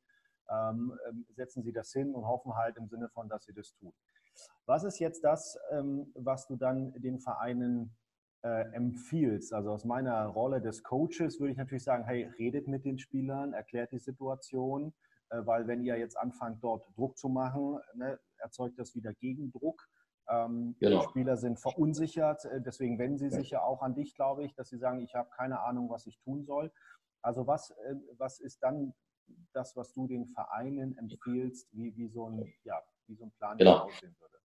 Ähm, 0.50 0.98
ähm, 1.06 1.26
setzen 1.36 1.62
sie 1.62 1.74
das 1.74 1.92
hin 1.92 2.14
und 2.14 2.26
hoffen 2.26 2.56
halt 2.56 2.78
im 2.78 2.88
Sinne 2.88 3.10
von, 3.10 3.28
dass 3.28 3.44
sie 3.44 3.52
das 3.52 3.74
tun. 3.74 3.92
Was 4.64 4.84
ist 4.84 4.98
jetzt 5.00 5.22
das, 5.22 5.58
ähm, 5.70 6.12
was 6.14 6.46
du 6.46 6.56
dann 6.56 6.94
den 6.94 7.20
Vereinen 7.20 7.94
äh, 8.42 8.72
empfiehlst? 8.72 9.52
Also 9.52 9.70
aus 9.70 9.84
meiner 9.84 10.26
Rolle 10.26 10.60
des 10.60 10.82
Coaches 10.82 11.40
würde 11.40 11.52
ich 11.52 11.58
natürlich 11.58 11.84
sagen, 11.84 12.04
hey, 12.04 12.30
redet 12.38 12.68
mit 12.68 12.84
den 12.84 12.98
Spielern, 12.98 13.52
erklärt 13.52 13.92
die 13.92 13.98
Situation, 13.98 14.94
äh, 15.30 15.44
weil 15.44 15.66
wenn 15.66 15.82
ihr 15.82 15.98
jetzt 15.98 16.16
anfangt, 16.16 16.62
dort 16.62 16.86
Druck 16.96 17.18
zu 17.18 17.28
machen, 17.28 17.78
ne, 17.94 18.18
erzeugt 18.38 18.78
das 18.78 18.94
wieder 18.94 19.12
Gegendruck. 19.14 19.88
Ähm, 20.30 20.76
genau. 20.78 21.00
Die 21.00 21.08
Spieler 21.08 21.36
sind 21.36 21.58
verunsichert, 21.58 22.44
äh, 22.44 22.60
deswegen 22.60 22.98
wenden 22.98 23.18
sie 23.18 23.30
sich 23.30 23.50
ja 23.50 23.62
auch 23.62 23.82
an 23.82 23.94
dich, 23.94 24.14
glaube 24.14 24.44
ich, 24.44 24.54
dass 24.54 24.68
sie 24.68 24.78
sagen, 24.78 25.00
ich 25.00 25.14
habe 25.14 25.30
keine 25.30 25.60
Ahnung, 25.60 25.88
was 25.88 26.06
ich 26.06 26.18
tun 26.20 26.44
soll. 26.44 26.70
Also 27.22 27.46
was, 27.46 27.70
äh, 27.70 27.94
was 28.18 28.38
ist 28.40 28.62
dann 28.62 28.94
das, 29.52 29.76
was 29.76 29.92
du 29.92 30.06
den 30.06 30.26
Vereinen 30.26 30.96
empfiehlst, 30.98 31.68
wie, 31.72 31.96
wie, 31.96 32.08
so, 32.08 32.28
ein, 32.28 32.52
ja, 32.64 32.80
wie 33.06 33.14
so 33.14 33.24
ein 33.24 33.32
Plan 33.32 33.58
genau. 33.58 33.84
aussehen 33.84 34.14
würde? 34.20 34.37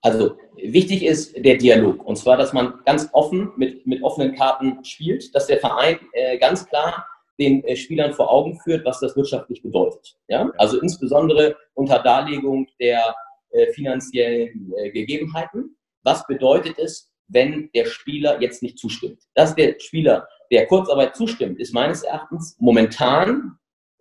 Also 0.00 0.36
wichtig 0.56 1.04
ist 1.04 1.36
der 1.36 1.56
Dialog. 1.56 2.04
Und 2.04 2.16
zwar, 2.16 2.36
dass 2.36 2.52
man 2.52 2.80
ganz 2.84 3.08
offen 3.12 3.52
mit, 3.56 3.86
mit 3.86 4.02
offenen 4.02 4.34
Karten 4.34 4.84
spielt, 4.84 5.34
dass 5.34 5.46
der 5.46 5.58
Verein 5.58 5.98
äh, 6.12 6.38
ganz 6.38 6.66
klar 6.66 7.06
den 7.38 7.64
äh, 7.64 7.76
Spielern 7.76 8.12
vor 8.12 8.30
Augen 8.30 8.58
führt, 8.60 8.84
was 8.84 9.00
das 9.00 9.16
wirtschaftlich 9.16 9.62
bedeutet. 9.62 10.16
Ja? 10.28 10.50
Also 10.58 10.80
insbesondere 10.80 11.56
unter 11.74 11.98
Darlegung 12.00 12.68
der 12.80 13.14
äh, 13.50 13.72
finanziellen 13.72 14.72
äh, 14.76 14.90
Gegebenheiten. 14.90 15.76
Was 16.02 16.26
bedeutet 16.26 16.78
es, 16.78 17.10
wenn 17.28 17.70
der 17.74 17.86
Spieler 17.86 18.40
jetzt 18.40 18.62
nicht 18.62 18.78
zustimmt? 18.78 19.22
Dass 19.34 19.54
der 19.54 19.78
Spieler 19.78 20.28
der 20.50 20.66
Kurzarbeit 20.66 21.16
zustimmt, 21.16 21.60
ist 21.60 21.74
meines 21.74 22.02
Erachtens 22.02 22.56
momentan 22.58 23.58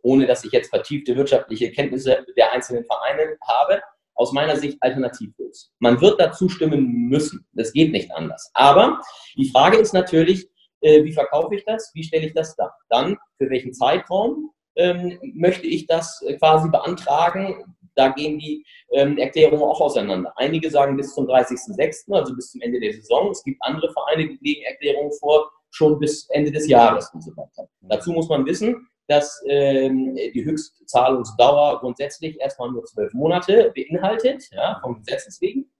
ohne 0.07 0.25
dass 0.25 0.45
ich 0.45 0.51
jetzt 0.53 0.69
vertiefte 0.69 1.15
wirtschaftliche 1.15 1.71
Kenntnisse 1.71 2.25
der 2.37 2.53
einzelnen 2.53 2.85
Vereine 2.85 3.37
habe. 3.45 3.81
Aus 4.17 4.33
meiner 4.33 4.55
Sicht 4.55 4.77
alternativlos. 4.81 5.71
Man 5.79 6.01
wird 6.01 6.19
dazu 6.19 6.49
stimmen 6.49 7.07
müssen. 7.07 7.47
Das 7.53 7.71
geht 7.71 7.91
nicht 7.91 8.11
anders. 8.11 8.51
Aber 8.53 8.99
die 9.37 9.49
Frage 9.49 9.77
ist 9.77 9.93
natürlich, 9.93 10.49
äh, 10.81 11.03
wie 11.03 11.13
verkaufe 11.13 11.55
ich 11.55 11.63
das? 11.65 11.91
Wie 11.93 12.03
stelle 12.03 12.27
ich 12.27 12.33
das 12.33 12.55
dar? 12.55 12.73
Dann, 12.89 13.17
für 13.37 13.49
welchen 13.49 13.73
Zeitraum 13.73 14.51
ähm, 14.75 15.19
möchte 15.33 15.67
ich 15.67 15.87
das 15.87 16.21
äh, 16.27 16.35
quasi 16.37 16.69
beantragen? 16.69 17.75
Da 17.95 18.09
gehen 18.09 18.37
die 18.37 18.63
ähm, 18.91 19.17
Erklärungen 19.17 19.63
auch 19.63 19.81
auseinander. 19.81 20.31
Einige 20.35 20.69
sagen 20.69 20.97
bis 20.97 21.13
zum 21.13 21.25
30.06., 21.27 22.13
also 22.13 22.35
bis 22.35 22.51
zum 22.51 22.61
Ende 22.61 22.79
der 22.79 22.93
Saison. 22.93 23.31
Es 23.31 23.43
gibt 23.43 23.57
andere 23.61 23.91
Vereine, 23.91 24.27
die 24.27 24.39
legen 24.41 24.63
Erklärungen 24.65 25.11
vor, 25.13 25.51
schon 25.71 25.99
bis 25.99 26.27
Ende 26.29 26.51
des 26.51 26.67
Jahres 26.67 27.09
und 27.13 27.23
so 27.23 27.31
weiter. 27.35 27.67
Dazu 27.81 28.11
muss 28.11 28.29
man 28.29 28.45
wissen, 28.45 28.87
dass 29.07 29.41
ähm, 29.47 30.15
die 30.15 30.43
Höchstzahlungsdauer 30.43 31.79
grundsätzlich 31.79 32.39
erstmal 32.39 32.71
nur 32.71 32.83
zwölf 32.85 33.13
Monate 33.13 33.71
beinhaltet, 33.75 34.43
ja, 34.51 34.79
vom 34.81 34.97
Gesetzes 34.97 35.41
wegen. 35.41 35.71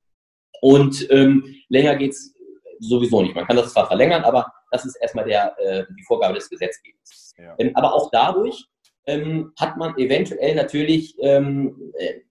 Und 0.62 1.08
ähm, 1.12 1.56
länger 1.70 1.96
geht 1.96 2.12
es 2.12 2.34
sowieso 2.80 3.22
nicht. 3.22 3.36
Man 3.36 3.46
kann 3.46 3.58
das 3.58 3.74
zwar 3.74 3.88
verlängern, 3.88 4.24
aber 4.24 4.52
das 4.72 4.86
ist 4.86 4.96
erstmal 4.96 5.26
der, 5.26 5.56
äh, 5.60 5.86
die 5.98 6.04
Vorgabe 6.04 6.36
des 6.36 6.50
Gesetzgebers. 6.50 7.34
Ja. 7.38 7.56
Ähm, 7.60 7.72
aber 7.76 7.94
auch 7.94 8.10
dadurch 8.12 8.66
ähm, 9.06 9.54
hat 9.60 9.78
man 9.78 9.98
eventuell 9.98 10.56
natürlich 10.56 11.16
ähm, 11.22 11.94
äh, 11.98 12.22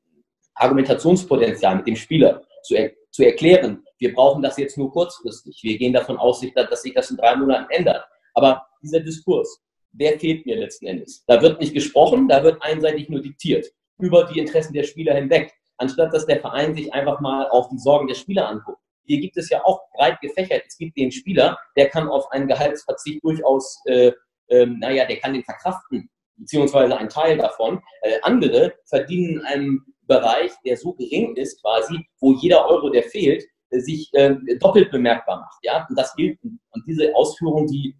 Argumentationspotenzial 0.54 1.76
mit 1.76 1.86
dem 1.86 1.96
Spieler 1.96 2.42
zu, 2.62 2.74
er 2.74 2.92
zu 3.10 3.24
erklären, 3.24 3.82
wir 3.98 4.12
brauchen 4.12 4.42
das 4.42 4.58
jetzt 4.58 4.76
nur 4.76 4.92
kurzfristig. 4.92 5.60
Wir 5.62 5.78
gehen 5.78 5.92
davon 5.92 6.18
aus, 6.18 6.44
dass 6.54 6.82
sich 6.82 6.92
das 6.92 7.10
in 7.10 7.16
drei 7.16 7.34
Monaten 7.34 7.70
ändert. 7.70 8.04
Aber 8.34 8.66
dieser 8.82 9.00
Diskurs, 9.00 9.62
der 9.98 10.18
fehlt 10.18 10.46
mir 10.46 10.56
letzten 10.56 10.86
Endes. 10.86 11.24
Da 11.26 11.40
wird 11.40 11.60
nicht 11.60 11.74
gesprochen, 11.74 12.28
da 12.28 12.42
wird 12.42 12.62
einseitig 12.62 13.08
nur 13.08 13.20
diktiert 13.20 13.66
über 13.98 14.24
die 14.24 14.38
Interessen 14.38 14.74
der 14.74 14.84
Spieler 14.84 15.14
hinweg, 15.14 15.52
anstatt 15.78 16.12
dass 16.12 16.26
der 16.26 16.40
Verein 16.40 16.74
sich 16.74 16.92
einfach 16.92 17.20
mal 17.20 17.48
auf 17.48 17.68
die 17.68 17.78
Sorgen 17.78 18.06
der 18.06 18.14
Spieler 18.14 18.48
anguckt. 18.48 18.80
Hier 19.04 19.20
gibt 19.20 19.36
es 19.36 19.48
ja 19.50 19.64
auch 19.64 19.80
breit 19.94 20.20
gefächert. 20.20 20.64
Es 20.66 20.76
gibt 20.76 20.96
den 20.96 21.12
Spieler, 21.12 21.58
der 21.76 21.88
kann 21.88 22.08
auf 22.08 22.30
einen 22.32 22.48
Gehaltsverzicht 22.48 23.22
durchaus, 23.22 23.80
äh, 23.86 24.12
äh, 24.48 24.66
naja, 24.66 25.06
der 25.06 25.18
kann 25.18 25.32
den 25.32 25.44
verkraften, 25.44 26.10
beziehungsweise 26.36 26.96
einen 26.96 27.08
Teil 27.08 27.38
davon. 27.38 27.80
Äh, 28.02 28.18
andere 28.22 28.74
verdienen 28.86 29.40
in 29.40 29.46
einem 29.46 29.84
Bereich, 30.02 30.52
der 30.64 30.76
so 30.76 30.92
gering 30.92 31.36
ist 31.36 31.60
quasi, 31.62 32.04
wo 32.20 32.32
jeder 32.34 32.66
Euro, 32.68 32.90
der 32.90 33.04
fehlt, 33.04 33.44
äh, 33.70 33.78
sich 33.78 34.10
äh, 34.12 34.34
doppelt 34.58 34.90
bemerkbar 34.90 35.40
macht. 35.40 35.58
Ja? 35.62 35.86
Und 35.88 35.96
das 35.96 36.14
gilt. 36.16 36.38
Und 36.42 36.84
diese 36.86 37.14
Ausführung, 37.14 37.66
die 37.68 37.96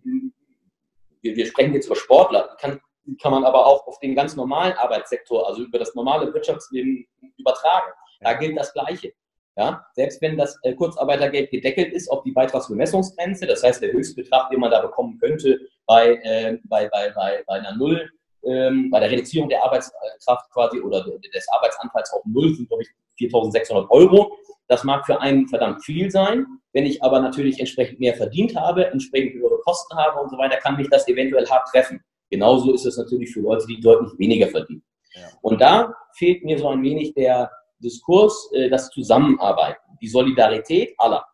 wir, 1.27 1.37
wir 1.37 1.47
sprechen 1.47 1.75
jetzt 1.75 1.87
über 1.87 1.97
Sportler, 1.97 2.57
kann, 2.61 2.81
kann 3.21 3.33
man 3.33 3.45
aber 3.45 3.67
auch 3.67 3.87
auf 3.87 3.99
den 4.01 4.15
ganz 4.15 4.37
normalen 4.37 4.73
Arbeitssektor, 4.75 5.47
also 5.47 5.63
über 5.63 5.79
das 5.79 5.95
normale 5.95 6.33
Wirtschaftsleben 6.33 7.07
übertragen. 7.39 7.93
Da 8.21 8.35
gilt 8.35 8.57
das 8.57 8.73
Gleiche. 8.73 9.13
Ja, 9.59 9.87
selbst 9.95 10.21
wenn 10.21 10.37
das 10.37 10.59
äh, 10.65 10.75
Kurzarbeitergeld 10.75 11.51
gedeckelt 11.51 11.95
ist 11.95 12.11
auf 12.11 12.23
die 12.25 12.33
Beitragsbemessungsgrenze, 12.33 13.47
das 13.47 13.63
heißt 13.63 13.81
der 13.81 13.91
Höchstbetrag, 13.91 14.51
den 14.51 14.61
man 14.61 14.71
da 14.71 14.83
bekommen 14.83 15.19
könnte 15.19 15.59
bei, 15.87 16.21
äh, 16.23 16.59
bei, 16.65 16.91
bei, 16.91 17.11
bei, 17.15 17.43
bei 17.47 17.55
einer 17.55 17.75
Null, 17.75 18.11
ähm, 18.45 18.91
bei 18.91 19.01
der 19.01 19.11
Reduzierung 19.11 19.49
der 19.49 19.65
Arbeitskraft 19.65 20.51
quasi 20.53 20.79
oder 20.81 21.03
des 21.03 21.49
Arbeitsanteils 21.49 22.13
auf 22.13 22.23
Null 22.27 22.55
sind, 22.55 22.69
glaube 22.69 22.83
ich, 22.83 23.31
4.600 23.31 23.89
Euro. 23.89 24.37
Das 24.69 24.85
mag 24.85 25.07
für 25.07 25.21
einen 25.21 25.49
verdammt 25.49 25.85
viel 25.85 26.11
sein. 26.11 26.47
Wenn 26.73 26.87
ich 26.87 27.03
aber 27.03 27.21
natürlich 27.21 27.59
entsprechend 27.61 28.01
mehr 28.01 28.15
verdient 28.15 28.57
habe, 28.57 28.87
entsprechend 28.87 29.35
höhere 29.35 29.59
Kosten 29.65 29.97
habe 29.97 30.21
und 30.21 30.31
so 30.31 30.39
weiter, 30.39 30.57
kann 30.57 30.77
mich 30.77 30.89
das 30.91 31.07
eventuell 31.09 31.47
hart 31.47 31.69
treffen. 31.69 32.01
Genauso 32.31 32.75
ist 32.75 32.85
es 32.85 32.97
natürlich 32.97 33.33
für 33.33 33.41
Leute, 33.41 33.67
die 33.67 33.81
deutlich 33.81 34.13
weniger 34.19 34.49
verdienen. 34.49 34.83
Ja. 35.15 35.23
Und 35.43 35.61
da 35.61 35.95
fehlt 36.15 36.45
mir 36.45 36.59
so 36.59 36.69
ein 36.69 36.83
wenig 36.83 37.15
der 37.15 37.51
Diskurs, 37.79 38.51
äh, 38.53 38.69
das 38.69 38.91
Zusammenarbeiten, 38.91 39.81
die 40.03 40.09
Solidarität 40.09 40.95
aller, 40.99 41.25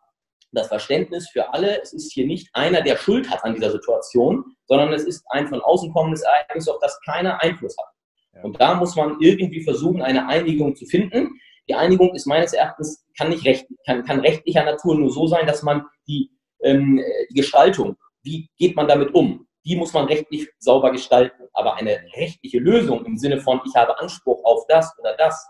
das 0.51 0.67
Verständnis 0.67 1.29
für 1.29 1.51
alle. 1.51 1.81
Es 1.81 1.93
ist 1.93 2.13
hier 2.13 2.27
nicht 2.27 2.49
einer, 2.53 2.81
der 2.81 2.97
Schuld 2.97 3.29
hat 3.29 3.43
an 3.43 3.55
dieser 3.55 3.71
Situation, 3.71 4.45
sondern 4.65 4.93
es 4.93 5.03
ist 5.03 5.23
ein 5.29 5.47
von 5.47 5.61
außen 5.61 5.91
kommendes 5.91 6.21
Ereignis, 6.21 6.67
auf 6.67 6.79
das 6.79 6.99
keiner 7.01 7.41
Einfluss 7.41 7.75
hat. 7.77 7.93
Ja. 8.35 8.43
Und 8.43 8.61
da 8.61 8.75
muss 8.75 8.95
man 8.95 9.17
irgendwie 9.19 9.63
versuchen, 9.63 10.01
eine 10.01 10.27
Einigung 10.27 10.75
zu 10.75 10.85
finden. 10.85 11.39
Die 11.67 11.75
Einigung 11.75 12.13
ist 12.13 12.25
meines 12.25 12.53
Erachtens, 12.53 13.05
kann, 13.17 13.29
nicht 13.29 13.45
recht, 13.45 13.67
kann, 13.85 14.03
kann 14.03 14.19
rechtlicher 14.19 14.63
Natur 14.63 14.97
nur 14.97 15.11
so 15.11 15.27
sein, 15.27 15.47
dass 15.47 15.63
man 15.63 15.85
die, 16.07 16.31
ähm, 16.61 17.01
die 17.29 17.35
Gestaltung, 17.35 17.95
wie 18.21 18.49
geht 18.57 18.75
man 18.75 18.87
damit 18.87 19.13
um, 19.13 19.47
die 19.65 19.75
muss 19.75 19.93
man 19.93 20.05
rechtlich 20.05 20.49
sauber 20.59 20.91
gestalten. 20.91 21.43
Aber 21.53 21.75
eine 21.75 22.03
rechtliche 22.15 22.59
Lösung 22.59 23.05
im 23.05 23.17
Sinne 23.17 23.39
von, 23.39 23.61
ich 23.65 23.75
habe 23.75 23.97
Anspruch 23.99 24.43
auf 24.43 24.65
das 24.67 24.97
oder 24.99 25.15
das, 25.15 25.47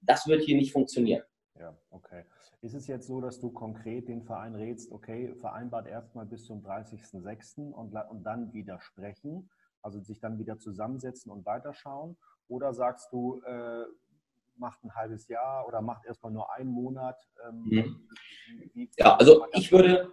das 0.00 0.26
wird 0.26 0.42
hier 0.42 0.56
nicht 0.56 0.72
funktionieren. 0.72 1.22
Ja, 1.58 1.76
okay. 1.90 2.24
Ist 2.60 2.74
es 2.74 2.86
jetzt 2.88 3.06
so, 3.06 3.20
dass 3.20 3.38
du 3.38 3.50
konkret 3.50 4.08
den 4.08 4.22
Verein 4.24 4.54
rätst, 4.54 4.90
okay, 4.90 5.34
vereinbart 5.36 5.86
erstmal 5.86 6.26
bis 6.26 6.44
zum 6.44 6.60
30.06. 6.64 7.70
Und, 7.70 7.94
und 7.94 8.24
dann 8.24 8.52
widersprechen, 8.52 9.48
also 9.80 10.00
sich 10.00 10.20
dann 10.20 10.38
wieder 10.38 10.58
zusammensetzen 10.58 11.30
und 11.30 11.46
weiterschauen? 11.46 12.16
Oder 12.48 12.74
sagst 12.74 13.12
du, 13.12 13.40
äh, 13.46 13.84
macht 14.58 14.82
ein 14.84 14.94
halbes 14.94 15.28
Jahr 15.28 15.66
oder 15.66 15.80
macht 15.80 16.06
erstmal 16.06 16.32
nur 16.32 16.52
einen 16.52 16.70
Monat? 16.70 17.16
Ähm, 17.48 17.64
mhm. 18.74 18.88
ja, 18.96 19.16
also 19.16 19.46
ich 19.52 19.72
würde, 19.72 20.10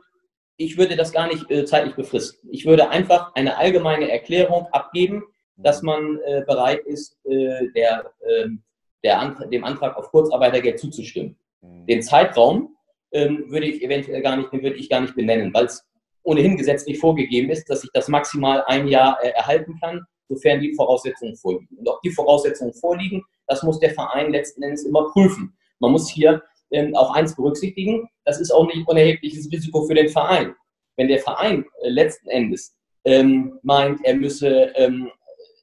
ich 0.57 0.77
würde 0.77 0.95
das 0.95 1.11
gar 1.11 1.27
nicht 1.27 1.49
äh, 1.51 1.65
zeitlich 1.65 1.95
befristen. 1.95 2.49
Ich 2.51 2.65
würde 2.65 2.89
einfach 2.89 3.33
eine 3.35 3.57
allgemeine 3.57 4.09
Erklärung 4.09 4.67
abgeben, 4.71 5.23
dass 5.57 5.81
mhm. 5.81 5.85
man 5.87 6.19
äh, 6.25 6.43
bereit 6.45 6.81
ist, 6.85 7.17
äh, 7.25 7.69
der, 7.75 8.11
ähm, 8.27 8.63
der 9.03 9.19
Antrag, 9.19 9.49
dem 9.51 9.63
Antrag 9.63 9.97
auf 9.97 10.09
Kurzarbeitergeld 10.11 10.79
zuzustimmen. 10.79 11.37
Mhm. 11.61 11.85
Den 11.85 12.01
Zeitraum 12.01 12.75
ähm, 13.11 13.45
würde 13.49 13.67
ich 13.67 13.81
eventuell 13.81 14.21
gar 14.21 14.35
nicht, 14.35 14.51
würde 14.51 14.75
ich 14.75 14.89
gar 14.89 15.01
nicht 15.01 15.15
benennen, 15.15 15.53
weil 15.53 15.65
es 15.65 15.85
ohnehin 16.23 16.57
gesetzlich 16.57 16.99
vorgegeben 16.99 17.49
ist, 17.49 17.69
dass 17.69 17.83
ich 17.83 17.91
das 17.93 18.07
maximal 18.07 18.63
ein 18.67 18.87
Jahr 18.87 19.23
äh, 19.23 19.29
erhalten 19.29 19.77
kann, 19.79 20.05
sofern 20.27 20.59
die 20.59 20.73
Voraussetzungen 20.73 21.35
vorliegen. 21.35 21.77
Und 21.77 21.87
ob 21.87 22.01
die 22.01 22.09
Voraussetzungen 22.09 22.73
vorliegen, 22.73 23.23
das 23.47 23.63
muss 23.63 23.79
der 23.79 23.91
Verein 23.91 24.31
letzten 24.31 24.63
Endes 24.63 24.83
immer 24.83 25.09
prüfen. 25.11 25.55
Man 25.79 25.91
muss 25.91 26.09
hier 26.09 26.43
ähm, 26.71 26.95
auch 26.95 27.13
eins 27.13 27.35
berücksichtigen, 27.35 28.09
das 28.23 28.39
ist 28.39 28.51
auch 28.51 28.65
nicht 28.67 28.87
unerhebliches 28.87 29.51
Risiko 29.51 29.85
für 29.85 29.93
den 29.93 30.09
Verein. 30.09 30.55
Wenn 30.97 31.07
der 31.07 31.19
Verein 31.19 31.65
äh, 31.81 31.89
letzten 31.89 32.29
Endes 32.29 32.75
ähm, 33.03 33.59
meint, 33.61 34.03
er 34.03 34.15
müsse 34.15 34.73
ähm, 34.75 35.11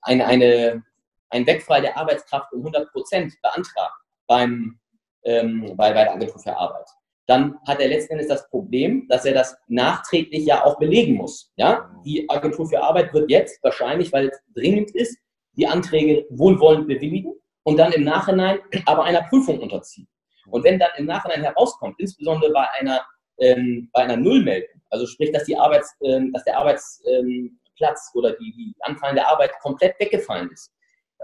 eine, 0.02 0.26
eine, 0.26 0.84
ein 1.30 1.46
Wegfall 1.46 1.82
der 1.82 1.96
Arbeitskraft 1.96 2.52
um 2.52 2.60
100 2.60 2.92
Prozent 2.92 3.34
beantragen 3.42 3.94
beim, 4.26 4.78
ähm, 5.24 5.72
bei, 5.76 5.92
bei 5.92 6.04
der 6.04 6.12
Agentur 6.12 6.40
für 6.40 6.56
Arbeit, 6.56 6.86
dann 7.26 7.58
hat 7.66 7.80
er 7.80 7.88
letzten 7.88 8.14
Endes 8.14 8.28
das 8.28 8.48
Problem, 8.48 9.06
dass 9.08 9.24
er 9.24 9.34
das 9.34 9.56
nachträglich 9.68 10.44
ja 10.44 10.64
auch 10.64 10.78
belegen 10.78 11.14
muss. 11.14 11.52
Ja? 11.56 11.90
Die 12.04 12.28
Agentur 12.28 12.68
für 12.68 12.82
Arbeit 12.82 13.12
wird 13.14 13.30
jetzt 13.30 13.62
wahrscheinlich, 13.62 14.12
weil 14.12 14.28
es 14.28 14.38
dringend 14.54 14.90
ist, 14.90 15.18
die 15.56 15.66
Anträge 15.66 16.26
wohlwollend 16.30 16.88
bewilligen 16.88 17.34
und 17.64 17.76
dann 17.76 17.92
im 17.92 18.04
Nachhinein 18.04 18.58
aber 18.86 19.04
einer 19.04 19.22
Prüfung 19.22 19.60
unterziehen. 19.60 20.08
Und 20.50 20.64
wenn 20.64 20.78
dann 20.78 20.90
im 20.96 21.06
Nachhinein 21.06 21.42
herauskommt, 21.42 21.98
insbesondere 21.98 22.52
bei 22.52 22.68
einer, 22.78 23.04
ähm, 23.38 23.88
bei 23.92 24.02
einer 24.02 24.16
Nullmeldung, 24.16 24.80
also 24.90 25.06
sprich, 25.06 25.32
dass, 25.32 25.44
die 25.44 25.56
Arbeits, 25.56 25.94
ähm, 26.02 26.32
dass 26.32 26.44
der 26.44 26.58
Arbeitsplatz 26.58 27.00
ähm, 27.06 27.58
oder 28.14 28.32
die, 28.32 28.52
die 28.52 28.74
anfallende 28.80 29.26
Arbeit 29.26 29.52
komplett 29.60 29.98
weggefallen 30.00 30.50
ist, 30.50 30.72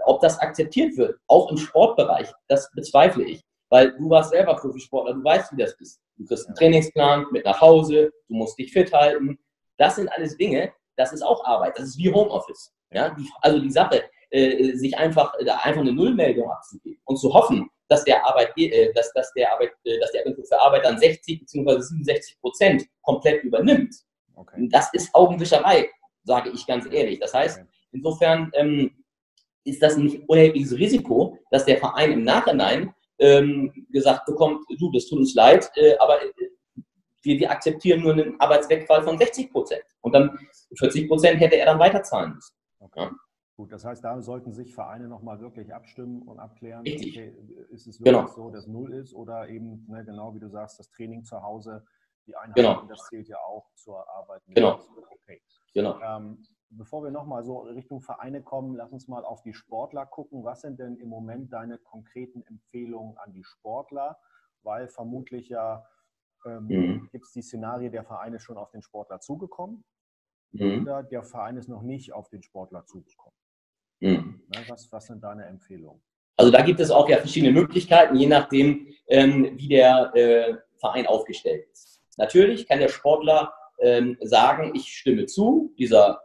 ob 0.05 0.21
das 0.21 0.39
akzeptiert 0.39 0.97
wird, 0.97 1.19
auch 1.27 1.51
im 1.51 1.57
Sportbereich, 1.57 2.31
das 2.47 2.71
bezweifle 2.71 3.25
ich. 3.25 3.41
Weil 3.69 3.91
du 3.97 4.09
warst 4.09 4.31
selber 4.31 4.55
Profisportler, 4.55 5.13
du 5.13 5.23
weißt, 5.23 5.51
wie 5.51 5.61
das 5.61 5.73
ist. 5.73 6.01
Du 6.17 6.25
kriegst 6.25 6.47
einen 6.47 6.55
Trainingsplan 6.55 7.27
mit 7.31 7.45
nach 7.45 7.61
Hause, 7.61 8.11
du 8.27 8.35
musst 8.35 8.57
dich 8.57 8.71
fit 8.71 8.91
halten. 8.91 9.37
Das 9.77 9.97
sind 9.97 10.09
alles 10.09 10.35
Dinge, 10.37 10.73
das 10.97 11.13
ist 11.13 11.21
auch 11.21 11.45
Arbeit, 11.45 11.77
das 11.77 11.89
ist 11.89 11.97
wie 11.97 12.11
Homeoffice. 12.11 12.73
Ja? 12.91 13.15
Also 13.41 13.59
die 13.59 13.69
Sache, 13.69 14.03
äh, 14.31 14.73
sich 14.73 14.97
einfach, 14.97 15.33
äh, 15.39 15.49
einfach 15.49 15.81
eine 15.81 15.93
Nullmeldung 15.93 16.49
abzugeben 16.49 17.01
und 17.05 17.17
zu 17.17 17.33
hoffen, 17.33 17.69
dass 17.87 18.03
der 18.03 18.25
Arbeit, 18.25 18.53
äh, 18.57 18.93
dass, 18.93 19.11
dass 19.13 19.33
der 19.33 19.51
Arbeit, 19.51 19.71
äh, 19.83 19.99
dass 19.99 20.11
der 20.11 20.21
Agentur 20.21 20.45
für 20.45 20.61
Arbeit 20.61 20.85
dann 20.85 20.97
60 20.97 21.39
bzw. 21.39 21.81
67 21.81 22.39
Prozent 22.39 22.85
komplett 23.01 23.43
übernimmt. 23.43 23.95
Okay. 24.35 24.67
Das 24.71 24.93
ist 24.93 25.13
Augenwischerei, 25.13 25.89
sage 26.23 26.51
ich 26.51 26.65
ganz 26.65 26.85
ehrlich. 26.91 27.19
Das 27.19 27.33
heißt, 27.33 27.61
insofern 27.91 28.51
ähm, 28.53 29.03
ist 29.65 29.81
das 29.81 29.97
ein 29.97 30.23
unerhebliches 30.27 30.73
Risiko, 30.77 31.37
dass 31.51 31.65
der 31.65 31.77
Verein 31.77 32.11
im 32.11 32.23
Nachhinein 32.23 32.93
ähm, 33.17 33.87
gesagt 33.91 34.25
bekommt, 34.25 34.63
du, 34.79 34.91
das 34.91 35.07
tut 35.07 35.19
uns 35.19 35.33
leid, 35.33 35.69
äh, 35.75 35.97
aber 35.97 36.23
äh, 36.23 36.49
wir, 37.21 37.39
wir 37.39 37.51
akzeptieren 37.51 38.01
nur 38.01 38.13
einen 38.13 38.39
Arbeitswegfall 38.39 39.03
von 39.03 39.17
60 39.17 39.51
Prozent. 39.51 39.83
Und 40.01 40.13
dann 40.13 40.37
40 40.77 41.07
Prozent 41.07 41.39
hätte 41.39 41.57
er 41.57 41.65
dann 41.65 41.79
weiterzahlen 41.79 42.35
müssen. 42.35 42.55
Okay. 42.79 43.01
Ja? 43.01 43.11
Gut, 43.59 43.73
das 43.73 43.83
heißt, 43.83 44.01
da 44.05 44.21
sollten 44.21 44.53
sich 44.53 44.73
Vereine 44.73 45.09
nochmal 45.09 45.41
wirklich 45.41 45.75
abstimmen 45.75 46.21
und 46.21 46.39
abklären, 46.39 46.79
okay, 46.79 47.35
ist 47.71 47.87
es 47.87 47.99
wirklich 47.99 48.15
genau. 48.15 48.27
so, 48.27 48.51
dass 48.51 48.67
Null 48.67 48.93
ist 48.93 49.13
oder 49.13 49.49
eben, 49.49 49.85
ne, 49.89 50.05
genau 50.05 50.33
wie 50.33 50.39
du 50.39 50.47
sagst, 50.47 50.79
das 50.79 50.89
Training 50.91 51.25
zu 51.25 51.43
Hause, 51.43 51.85
die 52.25 52.37
Einheit, 52.37 52.55
genau. 52.55 52.83
das 52.83 53.05
zählt 53.09 53.27
ja 53.27 53.37
auch 53.39 53.69
zur 53.73 54.09
Arbeit. 54.15 54.43
Genau. 54.47 54.79
Okay. 55.11 55.41
genau. 55.73 55.99
Ähm, 55.99 56.41
bevor 56.69 57.03
wir 57.03 57.11
nochmal 57.11 57.43
so 57.43 57.59
Richtung 57.59 57.99
Vereine 57.99 58.41
kommen, 58.41 58.77
lass 58.77 58.93
uns 58.93 59.09
mal 59.09 59.25
auf 59.25 59.41
die 59.41 59.53
Sportler 59.53 60.05
gucken. 60.05 60.45
Was 60.45 60.61
sind 60.61 60.79
denn 60.79 60.95
im 60.95 61.09
Moment 61.09 61.51
deine 61.51 61.79
konkreten 61.79 62.43
Empfehlungen 62.43 63.17
an 63.17 63.33
die 63.33 63.43
Sportler? 63.43 64.17
Weil 64.63 64.87
vermutlich 64.87 65.49
ja 65.49 65.85
ähm, 66.45 66.67
mhm. 66.67 67.09
gibt 67.11 67.25
es 67.25 67.33
die 67.33 67.41
Szenarie, 67.41 67.89
der 67.89 68.05
Verein 68.05 68.33
ist 68.35 68.43
schon 68.43 68.57
auf 68.57 68.71
den 68.71 68.83
Sportler 68.83 69.19
zugekommen 69.19 69.83
mhm. 70.51 70.83
oder 70.83 71.03
der 71.03 71.23
Verein 71.23 71.57
ist 71.57 71.67
noch 71.67 71.81
nicht 71.81 72.13
auf 72.13 72.29
den 72.29 72.41
Sportler 72.41 72.85
zugekommen. 72.85 73.35
Mhm. 73.99 74.41
Na, 74.53 74.61
was, 74.67 74.91
was 74.91 75.07
sind 75.07 75.23
deine 75.23 75.45
Empfehlungen? 75.45 76.01
Also 76.37 76.51
da 76.51 76.61
gibt 76.61 76.79
es 76.79 76.89
auch 76.89 77.09
ja 77.09 77.17
verschiedene 77.17 77.51
Möglichkeiten, 77.51 78.15
je 78.15 78.27
nachdem, 78.27 78.87
ähm, 79.07 79.51
wie 79.57 79.67
der 79.67 80.11
äh, 80.15 80.53
Verein 80.79 81.05
aufgestellt 81.05 81.65
ist. 81.71 82.01
Natürlich 82.17 82.67
kann 82.67 82.79
der 82.79 82.87
Sportler 82.87 83.53
ähm, 83.79 84.17
sagen, 84.21 84.73
ich 84.73 84.87
stimme 84.87 85.25
zu, 85.25 85.73
dieser 85.77 86.21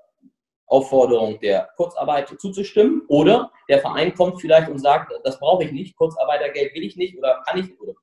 Aufforderung 0.66 1.40
der 1.40 1.68
Kurzarbeit 1.76 2.28
zuzustimmen. 2.40 3.02
Oder 3.08 3.50
der 3.68 3.80
Verein 3.80 4.14
kommt 4.14 4.40
vielleicht 4.40 4.68
und 4.68 4.78
sagt, 4.78 5.12
das 5.24 5.38
brauche 5.38 5.64
ich 5.64 5.72
nicht, 5.72 5.96
Kurzarbeitergeld 5.96 6.74
will 6.74 6.84
ich 6.84 6.96
nicht 6.96 7.16
oder 7.18 7.42
kann 7.46 7.60
ich. 7.60 7.80
Oder 7.80 7.94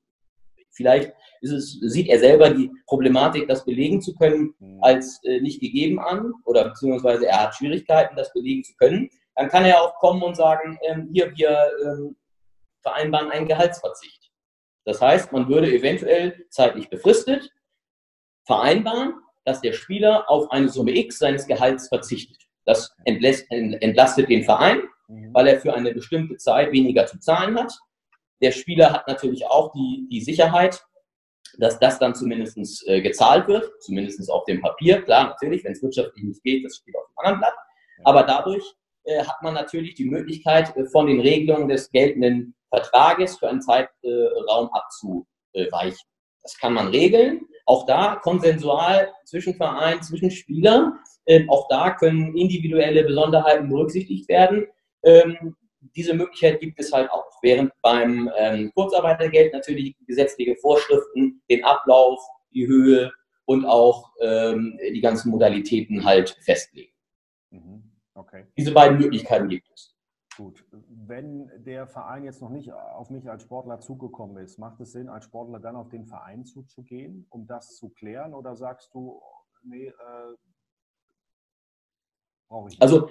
vielleicht 0.70 1.12
es, 1.42 1.78
sieht 1.80 2.08
er 2.08 2.18
selber 2.18 2.50
die 2.50 2.70
Problematik, 2.86 3.48
das 3.48 3.64
belegen 3.64 4.00
zu 4.00 4.14
können, 4.14 4.54
mhm. 4.58 4.78
als 4.82 5.20
äh, 5.24 5.40
nicht 5.40 5.60
gegeben 5.60 5.98
an 6.00 6.32
oder 6.44 6.68
beziehungsweise 6.68 7.26
er 7.26 7.42
hat 7.42 7.54
Schwierigkeiten, 7.54 8.16
das 8.16 8.32
belegen 8.32 8.64
zu 8.64 8.74
können. 8.76 9.10
Dann 9.34 9.48
kann 9.48 9.64
er 9.64 9.82
auch 9.82 9.94
kommen 9.96 10.22
und 10.22 10.36
sagen, 10.36 10.78
ähm, 10.82 11.08
hier, 11.12 11.32
wir 11.36 11.70
ähm, 11.84 12.16
vereinbaren 12.82 13.30
einen 13.30 13.46
Gehaltsverzicht. 13.46 14.30
Das 14.84 15.00
heißt, 15.00 15.32
man 15.32 15.48
würde 15.48 15.72
eventuell 15.72 16.46
zeitlich 16.50 16.90
befristet 16.90 17.50
vereinbaren, 18.44 19.14
dass 19.44 19.60
der 19.60 19.72
Spieler 19.72 20.28
auf 20.30 20.50
eine 20.50 20.68
Summe 20.68 20.96
X 20.96 21.18
seines 21.18 21.46
Gehalts 21.46 21.88
verzichtet. 21.88 22.38
Das 22.64 22.94
entlässt, 23.04 23.46
entlastet 23.50 24.28
den 24.28 24.44
Verein, 24.44 24.82
mhm. 25.08 25.34
weil 25.34 25.48
er 25.48 25.60
für 25.60 25.74
eine 25.74 25.92
bestimmte 25.92 26.36
Zeit 26.36 26.72
weniger 26.72 27.06
zu 27.06 27.18
zahlen 27.18 27.58
hat. 27.58 27.72
Der 28.40 28.52
Spieler 28.52 28.92
hat 28.92 29.08
natürlich 29.08 29.46
auch 29.46 29.72
die, 29.72 30.06
die 30.10 30.20
Sicherheit, 30.20 30.84
dass 31.58 31.78
das 31.78 31.98
dann 31.98 32.14
zumindest 32.14 32.86
äh, 32.88 33.00
gezahlt 33.00 33.46
wird, 33.48 33.70
zumindest 33.82 34.30
auf 34.30 34.44
dem 34.44 34.60
Papier. 34.60 35.02
Klar, 35.02 35.28
natürlich, 35.28 35.64
wenn 35.64 35.72
es 35.72 35.82
wirtschaftlich 35.82 36.24
nicht 36.24 36.42
geht, 36.42 36.64
das 36.64 36.76
steht 36.76 36.96
auf 36.96 37.06
dem 37.06 37.18
anderen 37.18 37.38
Blatt. 37.40 37.54
Aber 38.04 38.22
dadurch 38.22 38.64
hat 39.04 39.42
man 39.42 39.54
natürlich 39.54 39.94
die 39.94 40.04
Möglichkeit, 40.04 40.76
äh, 40.76 40.86
von 40.86 41.06
den 41.06 41.20
Regelungen 41.20 41.68
des 41.68 41.90
geltenden 41.90 42.54
Vertrages 42.70 43.38
für 43.38 43.48
einen 43.48 43.60
Zeitraum 43.60 44.70
abzuweichen. 44.72 46.08
Das 46.42 46.58
kann 46.58 46.72
man 46.72 46.88
regeln. 46.88 47.42
Auch 47.66 47.86
da 47.86 48.16
konsensual 48.16 49.12
zwischen 49.24 49.54
Verein, 49.54 50.02
zwischen 50.02 50.30
Spielern. 50.30 50.98
Ähm, 51.26 51.48
auch 51.50 51.68
da 51.68 51.90
können 51.90 52.36
individuelle 52.36 53.04
Besonderheiten 53.04 53.68
berücksichtigt 53.68 54.28
werden. 54.28 54.66
Ähm, 55.04 55.56
diese 55.94 56.14
Möglichkeit 56.14 56.60
gibt 56.60 56.80
es 56.80 56.92
halt 56.92 57.10
auch. 57.10 57.24
Während 57.42 57.72
beim 57.82 58.30
ähm, 58.38 58.72
Kurzarbeitergeld 58.74 59.52
natürlich 59.52 59.94
gesetzliche 60.06 60.56
Vorschriften, 60.56 61.42
den 61.50 61.64
Ablauf, 61.64 62.20
die 62.54 62.66
Höhe 62.66 63.12
und 63.44 63.64
auch 63.66 64.10
die 64.20 65.00
ganzen 65.00 65.30
Modalitäten 65.30 66.04
halt 66.04 66.38
festlegen. 66.42 66.92
Mhm. 67.50 67.91
Okay. 68.14 68.46
Diese 68.56 68.72
beiden 68.72 68.98
Möglichkeiten 68.98 69.48
gibt 69.48 69.68
es. 69.72 69.96
Gut. 70.36 70.64
Wenn 70.70 71.50
der 71.64 71.86
Verein 71.86 72.24
jetzt 72.24 72.40
noch 72.40 72.50
nicht 72.50 72.72
auf 72.72 73.10
mich 73.10 73.28
als 73.28 73.42
Sportler 73.42 73.80
zugekommen 73.80 74.38
ist, 74.38 74.58
macht 74.58 74.80
es 74.80 74.92
Sinn, 74.92 75.08
als 75.08 75.24
Sportler 75.24 75.60
dann 75.60 75.76
auf 75.76 75.88
den 75.88 76.06
Verein 76.06 76.44
zuzugehen, 76.44 77.26
um 77.30 77.46
das 77.46 77.76
zu 77.76 77.90
klären? 77.90 78.32
Oder 78.32 78.56
sagst 78.56 78.94
du, 78.94 79.20
nee, 79.62 79.88
äh, 79.88 79.92
brauche 82.48 82.68
ich 82.68 82.74
nicht? 82.74 82.82
Also 82.82 83.08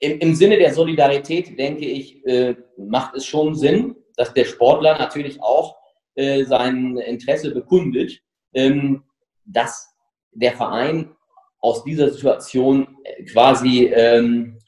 im, 0.00 0.18
im, 0.18 0.34
Sinne 0.34 0.58
der 0.58 0.74
Solidarität, 0.74 1.58
denke 1.58 1.86
ich, 1.86 2.24
äh, 2.26 2.56
macht 2.76 3.14
es 3.14 3.24
schon 3.24 3.54
Sinn, 3.54 3.96
dass 4.16 4.34
der 4.34 4.44
Sportler 4.44 4.98
natürlich 4.98 5.42
auch 5.42 5.78
äh, 6.14 6.44
sein 6.44 6.98
Interesse 6.98 7.54
bekundet, 7.54 8.22
ähm, 8.52 9.04
dass 9.46 9.94
der 10.32 10.52
Verein 10.52 11.16
aus 11.64 11.82
dieser 11.82 12.10
Situation 12.10 12.98
äh, 13.04 13.24
quasi 13.24 13.86
ähm, 13.86 14.58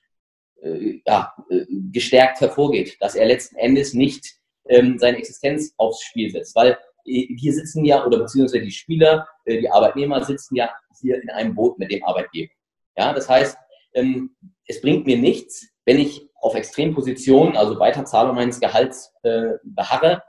äh, 0.62 1.00
ja, 1.04 1.34
äh, 1.50 1.66
gestärkt 1.92 2.40
hervorgeht, 2.40 2.96
dass 3.00 3.14
er 3.14 3.26
letzten 3.26 3.56
Endes 3.56 3.92
nicht 3.92 4.24
ähm, 4.66 4.98
seine 4.98 5.18
Existenz 5.18 5.74
aufs 5.76 6.02
Spiel 6.02 6.30
setzt. 6.30 6.56
Weil 6.56 6.78
äh, 7.04 7.28
wir 7.28 7.52
sitzen 7.52 7.84
ja, 7.84 8.02
oder 8.06 8.20
beziehungsweise 8.20 8.64
die 8.64 8.70
Spieler, 8.70 9.28
äh, 9.44 9.60
die 9.60 9.68
Arbeitnehmer 9.68 10.24
sitzen 10.24 10.56
ja 10.56 10.70
hier 10.98 11.22
in 11.22 11.28
einem 11.28 11.54
Boot 11.54 11.78
mit 11.78 11.92
dem 11.92 12.02
Arbeitgeber. 12.02 12.50
Ja, 12.96 13.12
das 13.12 13.28
heißt, 13.28 13.58
ähm, 13.92 14.34
es 14.66 14.80
bringt 14.80 15.04
mir 15.04 15.18
nichts, 15.18 15.68
wenn 15.84 15.98
ich 15.98 16.26
auf 16.40 16.54
Extrempositionen, 16.54 17.58
also 17.58 17.78
Weiterzahlung 17.78 18.36
meines 18.36 18.58
Gehalts 18.58 19.12
äh, 19.22 19.50
beharre, 19.64 20.22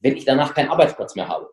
wenn 0.00 0.16
ich 0.16 0.24
danach 0.24 0.54
keinen 0.54 0.70
Arbeitsplatz 0.70 1.14
mehr 1.14 1.28
habe. 1.28 1.48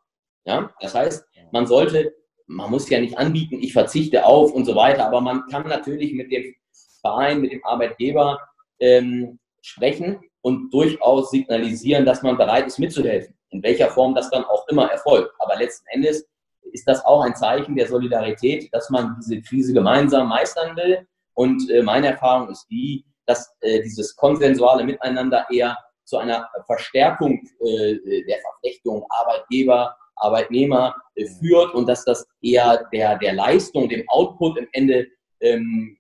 Ja, 0.46 0.74
das 0.80 0.96
heißt, 0.96 1.24
man 1.52 1.68
sollte, 1.68 2.16
man 2.48 2.72
muss 2.72 2.90
ja 2.90 3.00
nicht 3.00 3.18
anbieten, 3.18 3.60
ich 3.62 3.74
verzichte 3.74 4.26
auf 4.26 4.54
und 4.54 4.66
so 4.66 4.76
weiter, 4.76 5.06
aber 5.06 5.22
man 5.22 5.46
kann 5.48 5.68
natürlich 5.68 6.14
mit 6.14 6.32
dem 6.32 6.56
Verein, 7.02 7.42
mit 7.42 7.52
dem 7.52 7.64
Arbeitgeber 7.66 8.40
ähm, 8.80 9.40
sprechen 9.62 10.20
und 10.42 10.74
durchaus 10.74 11.30
signalisieren, 11.30 12.06
dass 12.06 12.24
man 12.24 12.38
bereit 12.38 12.68
ist 12.68 12.80
mitzuhelfen, 12.80 13.36
in 13.50 13.62
welcher 13.64 13.90
Form 13.90 14.16
das 14.16 14.30
dann 14.30 14.46
auch 14.46 14.68
immer 14.70 14.90
erfolgt. 14.90 15.32
Aber 15.40 15.58
letzten 15.58 15.88
Endes 15.90 16.26
ist 16.72 16.88
das 16.88 17.04
auch 17.06 17.22
ein 17.22 17.36
Zeichen 17.36 17.76
der 17.76 17.88
Solidarität, 17.88 18.74
dass 18.74 18.90
man 18.90 19.18
diese 19.20 19.42
Krise 19.42 19.74
gemeinsam 19.74 20.30
meistern 20.30 20.76
will. 20.76 21.06
Und 21.34 21.70
äh, 21.70 21.84
meine 21.84 22.08
Erfahrung 22.08 22.50
ist 22.50 22.66
die, 22.70 23.06
dass 23.26 23.54
äh, 23.62 23.82
dieses 23.82 24.16
konsensuale 24.16 24.84
Miteinander 24.84 25.46
eher 25.52 25.78
zu 26.06 26.18
einer 26.18 26.50
Verstärkung 26.66 27.42
äh, 27.60 28.24
der 28.24 28.38
Verflechtung 28.40 29.06
Arbeitgeber, 29.10 29.96
Arbeitnehmer 30.18 30.96
äh, 31.16 31.26
führt 31.26 31.74
und 31.74 31.88
dass 31.88 32.06
das 32.06 32.28
eher 32.42 32.88
der, 32.92 33.18
der 33.18 33.34
Leistung, 33.34 33.90
dem 33.90 34.08
Output 34.10 34.58
im 34.58 34.68
Ende 34.72 35.08
ähm, 35.40 35.98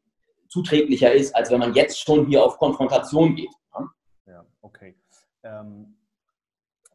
zuträglicher 0.49 1.13
ist, 1.13 1.35
als 1.35 1.51
wenn 1.51 1.59
man 1.59 1.73
jetzt 1.73 1.99
schon 1.99 2.27
hier 2.27 2.43
auf 2.43 2.57
Konfrontation 2.57 3.35
geht. 3.35 3.51
Ne? 3.77 3.89
Ja, 4.25 4.45
okay. 4.61 4.95
Ähm, 5.43 5.97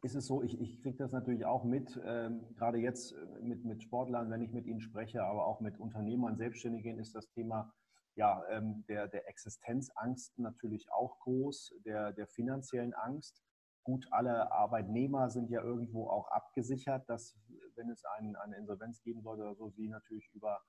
ist 0.01 0.15
es 0.15 0.25
so, 0.25 0.43
ich, 0.43 0.59
ich 0.59 0.81
kriege 0.81 0.97
das 0.97 1.11
natürlich 1.11 1.45
auch 1.45 1.63
mit, 1.63 1.99
ähm, 2.05 2.45
gerade 2.57 2.77
jetzt 2.77 3.13
äh, 3.13 3.41
mit, 3.41 3.63
mit 3.63 3.83
Sportlern, 3.83 4.29
wenn 4.29 4.41
ich 4.41 4.51
mit 4.51 4.65
ihnen 4.65 4.81
spreche, 4.81 5.23
aber 5.23 5.45
auch 5.45 5.61
mit 5.61 5.79
Unternehmern, 5.79 6.35
Selbstständigen, 6.35 6.99
ist 6.99 7.15
das 7.15 7.29
Thema 7.29 7.71
ja, 8.15 8.43
ähm, 8.49 8.83
der, 8.87 9.07
der 9.07 9.27
Existenzangst 9.27 10.37
natürlich 10.37 10.91
auch 10.91 11.19
groß, 11.19 11.73
der, 11.85 12.11
der 12.11 12.27
finanziellen 12.27 12.93
Angst. 12.93 13.41
Gut, 13.83 14.07
alle 14.11 14.51
Arbeitnehmer 14.51 15.29
sind 15.29 15.49
ja 15.49 15.61
irgendwo 15.61 16.09
auch 16.09 16.29
abgesichert, 16.29 17.07
dass, 17.09 17.37
wenn 17.75 17.89
es 17.89 18.05
ein, 18.05 18.35
eine 18.37 18.55
Insolvenz 18.55 19.01
geben 19.01 19.21
sollte 19.21 19.43
oder 19.43 19.55
so, 19.55 19.69
sie 19.71 19.89
natürlich 19.89 20.29
über 20.33 20.61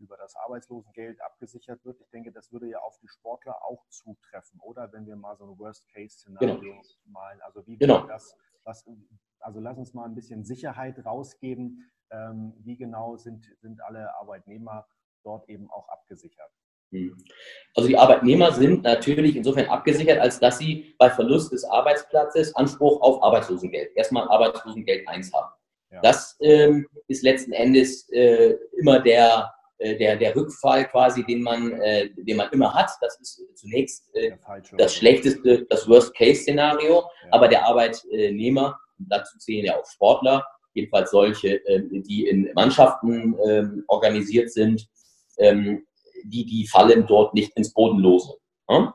über 0.00 0.16
das 0.16 0.34
Arbeitslosengeld 0.36 1.20
abgesichert 1.20 1.84
wird. 1.84 2.00
Ich 2.00 2.10
denke, 2.10 2.32
das 2.32 2.52
würde 2.52 2.68
ja 2.68 2.78
auf 2.78 2.98
die 3.00 3.08
Sportler 3.08 3.62
auch 3.64 3.86
zutreffen, 3.88 4.60
oder? 4.60 4.92
Wenn 4.92 5.06
wir 5.06 5.16
mal 5.16 5.36
so 5.36 5.44
ein 5.44 5.58
Worst-Case-Szenario 5.58 6.58
genau. 6.60 6.82
malen. 7.06 7.40
Also 7.42 7.66
wie 7.66 7.76
genau. 7.76 8.06
das, 8.06 8.36
was, 8.64 8.88
also 9.40 9.60
lass 9.60 9.78
uns 9.78 9.94
mal 9.94 10.04
ein 10.04 10.14
bisschen 10.14 10.44
Sicherheit 10.44 11.04
rausgeben. 11.04 11.90
Ähm, 12.10 12.54
wie 12.58 12.76
genau 12.76 13.16
sind, 13.16 13.44
sind 13.60 13.82
alle 13.82 14.14
Arbeitnehmer 14.16 14.86
dort 15.24 15.48
eben 15.48 15.70
auch 15.70 15.88
abgesichert? 15.88 16.50
Hm. 16.90 17.16
Also 17.74 17.88
die 17.88 17.96
Arbeitnehmer 17.96 18.52
sind 18.52 18.82
natürlich 18.82 19.36
insofern 19.36 19.66
abgesichert, 19.66 20.18
als 20.18 20.40
dass 20.40 20.58
sie 20.58 20.94
bei 20.98 21.10
Verlust 21.10 21.52
des 21.52 21.64
Arbeitsplatzes 21.64 22.54
Anspruch 22.56 23.00
auf 23.02 23.22
Arbeitslosengeld, 23.22 23.90
erstmal 23.94 24.28
Arbeitslosengeld 24.28 25.06
1 25.06 25.32
haben. 25.32 25.52
Ja. 25.90 26.00
Das 26.00 26.36
ähm, 26.40 26.86
ist 27.06 27.22
letzten 27.22 27.52
Endes 27.52 28.08
äh, 28.10 28.54
immer 28.78 29.00
der, 29.00 29.52
äh, 29.78 29.96
der, 29.96 30.16
der 30.16 30.34
Rückfall 30.34 30.86
quasi, 30.86 31.24
den 31.24 31.42
man, 31.42 31.72
äh, 31.80 32.10
den 32.16 32.36
man 32.36 32.50
immer 32.52 32.74
hat. 32.74 32.90
Das 33.00 33.18
ist 33.20 33.42
zunächst 33.54 34.04
äh, 34.14 34.32
das 34.76 34.94
schlechteste, 34.94 35.66
das 35.70 35.88
Worst-Case-Szenario. 35.88 36.94
Ja. 36.96 37.28
Aber 37.30 37.48
der 37.48 37.64
Arbeitnehmer, 37.64 38.78
dazu 38.98 39.38
zählen 39.38 39.66
ja 39.66 39.76
auch 39.76 39.86
Sportler, 39.86 40.44
jedenfalls 40.74 41.10
solche, 41.10 41.64
äh, 41.66 41.82
die 41.90 42.26
in 42.26 42.50
Mannschaften 42.54 43.36
ähm, 43.46 43.84
organisiert 43.88 44.50
sind, 44.50 44.88
ähm, 45.38 45.86
die, 46.24 46.44
die 46.44 46.66
fallen 46.66 47.06
dort 47.06 47.34
nicht 47.34 47.56
ins 47.56 47.72
Bodenlose. 47.72 48.34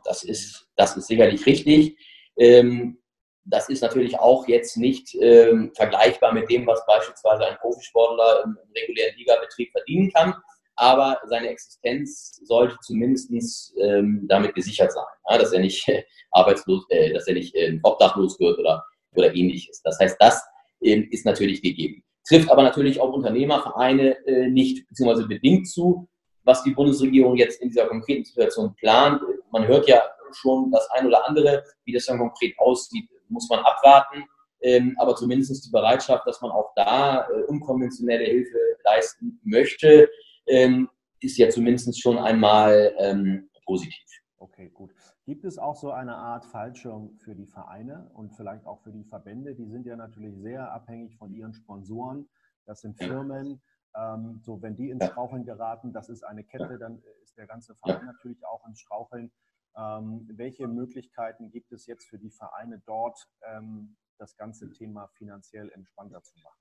Das, 0.06 0.24
ist, 0.24 0.68
das 0.76 0.96
ist 0.96 1.08
sicherlich 1.08 1.46
richtig. 1.46 1.98
Ähm, 2.38 3.00
das 3.46 3.70
ist 3.70 3.82
natürlich 3.82 4.20
auch 4.20 4.48
jetzt 4.48 4.78
nicht 4.78 5.16
ähm, 5.20 5.72
vergleichbar 5.76 6.32
mit 6.34 6.50
dem, 6.50 6.68
was 6.68 6.86
beispielsweise 6.86 7.46
ein 7.46 7.58
Profisportler 7.58 8.44
im 8.46 8.58
regulären 8.76 9.18
Ligabetrieb 9.18 9.72
verdienen 9.72 10.12
kann 10.14 10.36
aber 10.76 11.20
seine 11.26 11.50
Existenz 11.50 12.42
sollte 12.44 12.78
zumindest 12.82 13.74
ähm, 13.78 14.26
damit 14.28 14.56
gesichert 14.56 14.92
sein, 14.92 15.40
dass 15.40 15.54
er 15.54 15.60
nicht 15.60 15.88
äh, 15.88 16.04
arbeitslos, 16.32 16.86
äh, 16.90 17.14
dass 17.14 17.28
er 17.28 17.36
nicht 17.36 17.56
obdachlos 17.84 18.40
wird 18.40 18.60
oder, 18.60 18.84
oder 19.16 19.34
ähnliches. 19.34 19.82
Das 19.84 20.00
heißt, 20.00 20.18
das 20.20 20.44
ist 20.80 21.26
natürlich 21.26 21.62
gegeben. 21.62 22.04
Trifft 22.28 22.50
aber 22.50 22.64
natürlich 22.64 23.00
auch 23.00 23.14
Unternehmervereine 23.14 24.18
äh, 24.26 24.50
nicht, 24.50 24.88
beziehungsweise 24.90 25.28
bedingt 25.28 25.70
zu. 25.70 26.10
Was 26.44 26.64
die 26.64 26.72
Bundesregierung 26.72 27.36
jetzt 27.36 27.62
in 27.62 27.70
dieser 27.70 27.88
konkreten 27.88 28.26
Situation 28.26 28.74
plant. 28.76 29.22
Man 29.52 29.68
hört 29.68 29.88
ja 29.88 30.02
schon 30.32 30.72
das 30.72 30.90
ein 30.92 31.08
oder 31.08 31.28
andere, 31.28 31.64
wie 31.86 31.94
das 31.94 32.06
dann 32.06 32.18
konkret 32.20 32.58
aussieht, 32.58 33.10
muss 33.30 33.50
man 33.50 33.60
abwarten. 33.60 34.26
Ähm, 34.62 34.96
aber 34.98 35.16
zumindest 35.16 35.66
die 35.66 35.72
Bereitschaft, 35.72 36.26
dass 36.26 36.42
man 36.42 36.52
auch 36.52 36.72
da 36.76 37.28
äh, 37.28 37.44
unkonventionelle 37.44 38.24
Hilfe 38.24 38.58
leisten 38.86 39.40
möchte, 39.44 40.10
ähm, 40.48 40.90
ist 41.20 41.38
ja 41.38 41.50
zumindest 41.50 42.02
schon 42.02 42.18
einmal 42.18 42.94
ähm, 42.98 43.50
positiv. 43.66 44.04
Okay, 44.38 44.70
gut. 44.70 44.92
Gibt 45.26 45.46
es 45.46 45.58
auch 45.58 45.76
so 45.76 45.92
eine 45.92 46.16
Art 46.16 46.46
Fallschirm 46.46 47.18
für 47.24 47.34
die 47.34 47.46
Vereine 47.46 48.10
und 48.14 48.34
vielleicht 48.34 48.66
auch 48.66 48.82
für 48.82 48.92
die 48.92 49.06
Verbände? 49.06 49.56
Die 49.56 49.68
sind 49.68 49.86
ja 49.86 49.96
natürlich 49.96 50.36
sehr 50.38 50.72
abhängig 50.72 51.16
von 51.16 51.34
ihren 51.34 51.54
Sponsoren. 51.54 52.30
Das 52.66 52.82
sind 52.82 52.98
Firmen. 52.98 53.62
Ähm, 53.96 54.42
so, 54.44 54.62
wenn 54.62 54.76
die 54.76 54.90
ins 54.90 55.06
Straucheln 55.06 55.46
geraten, 55.46 55.94
das 55.94 56.10
ist 56.10 56.24
eine 56.24 56.44
Kette, 56.44 56.78
dann 56.80 57.02
ist 57.22 57.38
der 57.38 57.48
ganze 57.48 57.76
Verein 57.76 58.06
natürlich 58.06 58.46
auch 58.46 58.66
ins 58.68 58.80
Straucheln. 58.80 59.32
Ähm, 59.76 60.28
welche 60.34 60.68
Möglichkeiten 60.68 61.52
gibt 61.52 61.72
es 61.72 61.86
jetzt 61.86 62.08
für 62.08 62.18
die 62.18 62.32
Vereine 62.32 62.82
dort, 62.86 63.18
ähm, 63.52 63.96
das 64.18 64.36
ganze 64.38 64.72
Thema 64.72 65.10
finanziell 65.18 65.70
entspannter 65.72 66.22
zu 66.24 66.38
machen? 66.44 66.60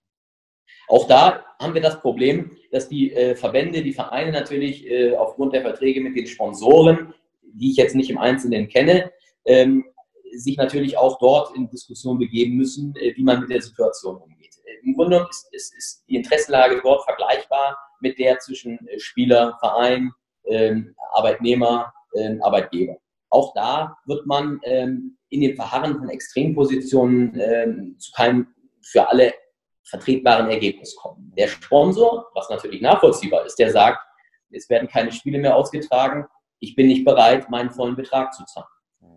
Auch 0.88 1.06
da 1.06 1.44
haben 1.58 1.74
wir 1.74 1.80
das 1.80 2.00
Problem, 2.00 2.56
dass 2.70 2.88
die 2.88 3.12
äh, 3.12 3.34
Verbände, 3.34 3.82
die 3.82 3.92
Vereine 3.92 4.32
natürlich 4.32 4.86
äh, 4.86 5.14
aufgrund 5.16 5.54
der 5.54 5.62
Verträge 5.62 6.00
mit 6.00 6.16
den 6.16 6.26
Sponsoren, 6.26 7.14
die 7.42 7.70
ich 7.70 7.76
jetzt 7.76 7.94
nicht 7.94 8.10
im 8.10 8.18
Einzelnen 8.18 8.68
kenne, 8.68 9.12
ähm, 9.44 9.84
sich 10.34 10.56
natürlich 10.56 10.96
auch 10.96 11.18
dort 11.18 11.54
in 11.56 11.68
Diskussion 11.68 12.18
begeben 12.18 12.56
müssen, 12.56 12.94
äh, 12.96 13.14
wie 13.16 13.22
man 13.22 13.40
mit 13.40 13.50
der 13.50 13.60
Situation 13.60 14.16
umgeht. 14.16 14.41
Im 14.82 14.94
Grunde 14.94 15.26
ist, 15.30 15.48
ist, 15.52 15.74
ist, 15.76 16.04
die 16.08 16.16
Interessenlage 16.16 16.80
dort 16.82 17.04
vergleichbar 17.04 17.78
mit 18.00 18.18
der 18.18 18.38
zwischen 18.38 18.86
äh, 18.88 18.98
Spieler, 18.98 19.56
Verein, 19.60 20.12
ähm, 20.44 20.94
Arbeitnehmer, 21.12 21.92
ähm, 22.14 22.42
Arbeitgeber. 22.42 22.96
Auch 23.30 23.54
da 23.54 23.96
wird 24.06 24.26
man 24.26 24.60
ähm, 24.64 25.16
in 25.30 25.40
den 25.40 25.56
Verharren 25.56 25.98
von 25.98 26.10
Extrempositionen 26.10 27.40
ähm, 27.40 27.96
zu 27.98 28.12
keinem 28.12 28.48
für 28.82 29.08
alle 29.08 29.32
vertretbaren 29.84 30.50
Ergebnis 30.50 30.94
kommen. 30.96 31.32
Der 31.36 31.48
Sponsor, 31.48 32.30
was 32.34 32.48
natürlich 32.50 32.82
nachvollziehbar 32.82 33.46
ist, 33.46 33.58
der 33.58 33.70
sagt, 33.70 34.00
es 34.50 34.68
werden 34.68 34.88
keine 34.88 35.12
Spiele 35.12 35.38
mehr 35.38 35.56
ausgetragen, 35.56 36.26
ich 36.58 36.76
bin 36.76 36.86
nicht 36.86 37.04
bereit, 37.04 37.50
meinen 37.50 37.70
vollen 37.70 37.96
Betrag 37.96 38.32
zu 38.34 38.44
zahlen. 38.44 38.66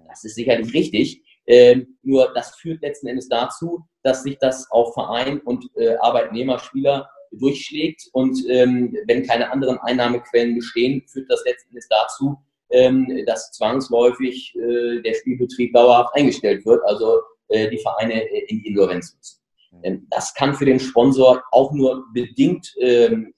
Das 0.07 0.23
ist 0.23 0.35
sicherlich 0.35 0.73
richtig, 0.73 1.23
ähm, 1.45 1.97
nur 2.01 2.33
das 2.33 2.55
führt 2.55 2.81
letzten 2.81 3.07
Endes 3.07 3.27
dazu, 3.27 3.85
dass 4.05 4.21
sich 4.21 4.37
das 4.37 4.69
auf 4.69 4.93
Verein 4.93 5.39
und 5.39 5.65
äh, 5.75 5.95
Arbeitnehmer, 5.95 6.59
Spieler 6.59 7.09
durchschlägt 7.31 8.07
und 8.13 8.37
ähm, 8.47 8.95
wenn 9.07 9.25
keine 9.25 9.51
anderen 9.51 9.79
Einnahmequellen 9.79 10.55
bestehen, 10.55 11.03
führt 11.07 11.29
das 11.29 11.43
letzten 11.43 11.69
Endes 11.69 11.87
dazu, 11.89 12.37
ähm, 12.69 13.23
dass 13.25 13.51
zwangsläufig 13.51 14.55
äh, 14.55 15.01
der 15.01 15.15
Spielbetrieb 15.15 15.73
dauerhaft 15.73 16.15
eingestellt 16.15 16.65
wird, 16.67 16.83
also 16.85 17.19
äh, 17.47 17.67
die 17.69 17.79
Vereine 17.79 18.29
äh, 18.29 18.45
in 18.47 18.59
die 18.59 18.67
Insolvenz 18.67 19.17
müssen. 19.17 19.41
Ähm, 19.83 20.07
das 20.11 20.35
kann 20.35 20.53
für 20.53 20.65
den 20.65 20.79
Sponsor 20.79 21.43
auch 21.51 21.71
nur 21.73 22.05
bedingt 22.13 22.75
ähm, 22.79 23.33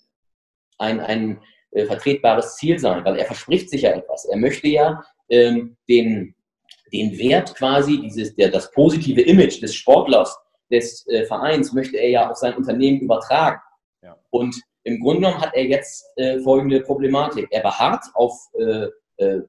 ein, 0.78 1.00
ein 1.00 1.42
äh, 1.72 1.86
vertretbares 1.86 2.58
Ziel 2.58 2.78
sein, 2.78 3.06
weil 3.06 3.18
er 3.18 3.26
verspricht 3.26 3.70
sich 3.70 3.84
ja 3.84 3.92
etwas. 3.92 4.26
Er 4.26 4.38
möchte 4.38 4.68
ja 4.68 5.02
ähm, 5.30 5.78
den, 5.88 6.36
den 6.92 7.18
Wert 7.18 7.56
quasi, 7.56 8.02
dieses, 8.02 8.36
der, 8.36 8.50
das 8.50 8.70
positive 8.72 9.22
Image 9.22 9.62
des 9.62 9.74
Sportlers, 9.74 10.38
des 10.72 11.08
äh, 11.08 11.26
Vereins, 11.26 11.74
möchte 11.74 11.98
er 11.98 12.10
ja 12.10 12.30
auf 12.30 12.38
sein 12.38 12.56
Unternehmen 12.56 13.02
übertragen. 13.02 13.62
Ja. 14.02 14.18
Und 14.30 14.56
im 14.84 15.00
Grunde 15.00 15.22
genommen 15.22 15.42
hat 15.42 15.54
er 15.54 15.66
jetzt 15.66 16.06
äh, 16.16 16.40
folgende 16.40 16.82
Problematik. 16.82 17.48
Er 17.52 17.62
beharrt 17.62 18.06
auf 18.14 18.34
äh, 18.58 18.88
äh, 19.18 19.42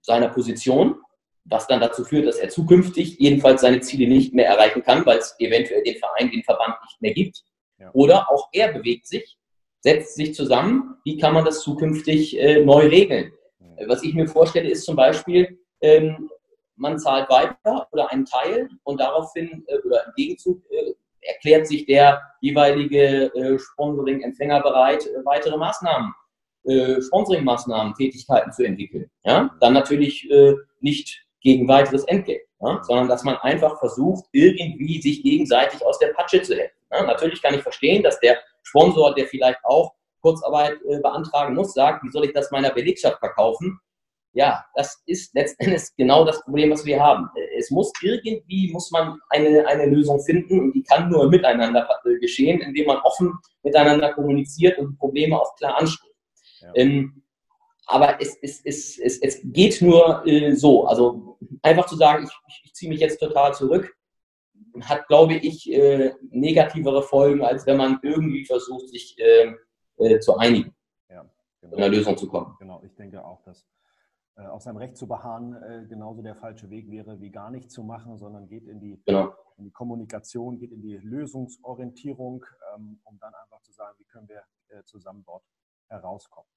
seiner 0.00 0.28
Position, 0.28 0.96
was 1.44 1.66
dann 1.66 1.80
dazu 1.80 2.04
führt, 2.04 2.26
dass 2.26 2.36
er 2.36 2.48
zukünftig 2.48 3.18
jedenfalls 3.18 3.60
seine 3.60 3.80
Ziele 3.80 4.08
nicht 4.08 4.34
mehr 4.34 4.46
erreichen 4.46 4.82
kann, 4.82 5.04
weil 5.04 5.18
es 5.18 5.34
eventuell 5.38 5.82
den 5.82 5.96
Verein, 5.96 6.30
den 6.30 6.42
Verband 6.42 6.76
nicht 6.82 7.00
mehr 7.00 7.12
gibt. 7.12 7.42
Ja. 7.78 7.90
Oder 7.92 8.30
auch 8.30 8.48
er 8.52 8.72
bewegt 8.72 9.06
sich, 9.06 9.38
setzt 9.80 10.16
sich 10.16 10.34
zusammen, 10.34 10.96
wie 11.04 11.18
kann 11.18 11.34
man 11.34 11.44
das 11.44 11.60
zukünftig 11.60 12.38
äh, 12.38 12.64
neu 12.64 12.86
regeln. 12.86 13.32
Ja. 13.60 13.88
Was 13.88 14.02
ich 14.02 14.14
mir 14.14 14.26
vorstelle, 14.26 14.70
ist 14.70 14.84
zum 14.84 14.96
Beispiel, 14.96 15.58
ähm, 15.80 16.30
man 16.78 16.98
zahlt 16.98 17.28
weiter 17.30 17.88
oder 17.92 18.10
einen 18.10 18.24
Teil 18.24 18.68
und 18.84 19.00
daraufhin 19.00 19.64
äh, 19.66 19.78
oder 19.86 20.06
im 20.06 20.12
Gegenzug 20.16 20.62
äh, 20.70 20.94
erklärt 21.20 21.66
sich 21.66 21.86
der 21.86 22.22
jeweilige 22.40 23.34
äh, 23.34 23.58
Sponsoring-Empfänger 23.58 24.60
bereit, 24.62 25.06
äh, 25.06 25.24
weitere 25.24 25.56
Maßnahmen 25.56 26.14
äh, 26.68 27.00
Sponsoring-Maßnahmen, 27.00 27.94
Tätigkeiten 27.94 28.52
zu 28.52 28.64
entwickeln. 28.64 29.10
Ja? 29.24 29.50
Dann 29.60 29.72
natürlich 29.72 30.30
äh, 30.30 30.54
nicht 30.80 31.24
gegen 31.40 31.68
weiteres 31.68 32.04
Entgelt, 32.04 32.42
ja? 32.60 32.82
sondern 32.82 33.08
dass 33.08 33.24
man 33.24 33.36
einfach 33.36 33.78
versucht, 33.78 34.26
irgendwie 34.32 35.00
sich 35.00 35.22
gegenseitig 35.22 35.84
aus 35.84 35.98
der 35.98 36.08
Patsche 36.08 36.42
zu 36.42 36.54
helfen. 36.54 36.76
Ja? 36.92 37.04
Natürlich 37.04 37.42
kann 37.42 37.54
ich 37.54 37.62
verstehen, 37.62 38.02
dass 38.02 38.20
der 38.20 38.38
Sponsor, 38.62 39.14
der 39.14 39.26
vielleicht 39.26 39.64
auch 39.64 39.94
Kurzarbeit 40.20 40.78
äh, 40.88 41.00
beantragen 41.00 41.54
muss, 41.54 41.72
sagt, 41.72 42.04
wie 42.04 42.10
soll 42.10 42.24
ich 42.26 42.32
das 42.32 42.50
meiner 42.50 42.70
Belegschaft 42.70 43.18
verkaufen? 43.18 43.80
Ja, 44.38 44.64
das 44.76 45.02
ist 45.06 45.34
letztendlich 45.34 45.82
genau 45.96 46.24
das 46.24 46.40
Problem, 46.44 46.70
was 46.70 46.84
wir 46.84 47.02
haben. 47.02 47.28
Es 47.56 47.72
muss 47.72 47.90
irgendwie, 48.00 48.70
muss 48.72 48.92
man 48.92 49.18
eine, 49.30 49.66
eine 49.66 49.86
Lösung 49.86 50.20
finden 50.20 50.60
und 50.60 50.72
die 50.74 50.84
kann 50.84 51.10
nur 51.10 51.28
miteinander 51.28 51.88
äh, 52.04 52.20
geschehen, 52.20 52.60
indem 52.60 52.86
man 52.86 52.98
offen 52.98 53.36
miteinander 53.64 54.12
kommuniziert 54.12 54.78
und 54.78 54.92
die 54.92 54.96
Probleme 54.96 55.40
auch 55.40 55.56
klar 55.56 55.80
anspricht. 55.80 56.14
Ähm, 56.76 57.24
aber 57.86 58.20
es, 58.20 58.38
es, 58.40 58.60
es, 58.64 58.98
es, 59.00 59.18
es 59.18 59.40
geht 59.42 59.82
nur 59.82 60.24
äh, 60.24 60.54
so. 60.54 60.86
Also 60.86 61.36
einfach 61.62 61.86
zu 61.86 61.96
sagen, 61.96 62.22
ich, 62.22 62.30
ich, 62.46 62.62
ich 62.66 62.74
ziehe 62.74 62.92
mich 62.92 63.00
jetzt 63.00 63.18
total 63.18 63.54
zurück, 63.54 63.92
hat, 64.82 65.08
glaube 65.08 65.34
ich, 65.34 65.68
äh, 65.72 66.12
negativere 66.30 67.02
Folgen, 67.02 67.42
als 67.42 67.66
wenn 67.66 67.76
man 67.76 67.98
irgendwie 68.04 68.44
versucht, 68.44 68.88
sich 68.88 69.18
äh, 69.18 69.52
äh 69.96 70.20
zu 70.20 70.36
einigen, 70.36 70.76
ja, 71.10 71.28
genau. 71.60 71.76
in 71.76 71.82
einer 71.82 71.92
Lösung 71.92 72.16
zu 72.16 72.28
kommen. 72.28 72.54
Genau, 72.60 72.80
ich 72.84 72.94
denke 72.94 73.24
auch, 73.24 73.42
dass 73.42 73.66
auf 74.46 74.62
seinem 74.62 74.76
Recht 74.76 74.96
zu 74.96 75.06
beharren 75.06 75.54
äh, 75.62 75.86
genauso 75.88 76.22
der 76.22 76.36
falsche 76.36 76.70
Weg 76.70 76.90
wäre, 76.90 77.20
wie 77.20 77.30
gar 77.30 77.50
nichts 77.50 77.74
zu 77.74 77.82
machen, 77.82 78.18
sondern 78.18 78.48
geht 78.48 78.66
in 78.66 78.80
die, 78.80 79.02
genau. 79.04 79.34
in 79.56 79.64
die 79.64 79.70
Kommunikation, 79.70 80.58
geht 80.58 80.72
in 80.72 80.82
die 80.82 80.96
Lösungsorientierung, 80.96 82.44
ähm, 82.74 83.00
um 83.04 83.18
dann 83.18 83.34
einfach 83.34 83.60
zu 83.62 83.72
sagen, 83.72 83.96
wie 83.98 84.04
können 84.04 84.28
wir 84.28 84.44
zusammen 84.84 85.24
dort 85.24 85.44
herauskommen. 85.88 86.48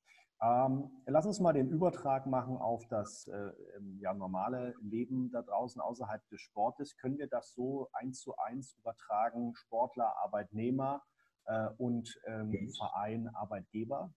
Ähm, 0.44 0.90
lass 1.06 1.28
uns 1.28 1.40
mal 1.40 1.54
den 1.54 1.70
Übertrag 1.70 2.26
machen 2.26 2.58
auf 2.58 2.88
das 2.88 3.28
äh, 3.28 3.52
ja, 4.00 4.12
normale 4.14 4.74
Leben 4.82 5.30
da 5.32 5.44
draußen 5.44 5.80
außerhalb 5.80 6.28
des 6.30 6.42
Sportes. 6.42 6.98
Können 6.98 7.20
wir 7.20 7.28
das 7.28 7.54
so 7.54 7.90
eins 7.94 8.22
zu 8.22 8.36
eins 8.38 8.74
übertragen, 8.74 9.54
Sportler, 9.56 10.16
Arbeitnehmer 10.24 11.04
äh, 11.46 11.68
und 11.78 12.20
ähm, 12.26 12.72
Verein, 12.76 13.30
Arbeitgeber? 13.36 14.12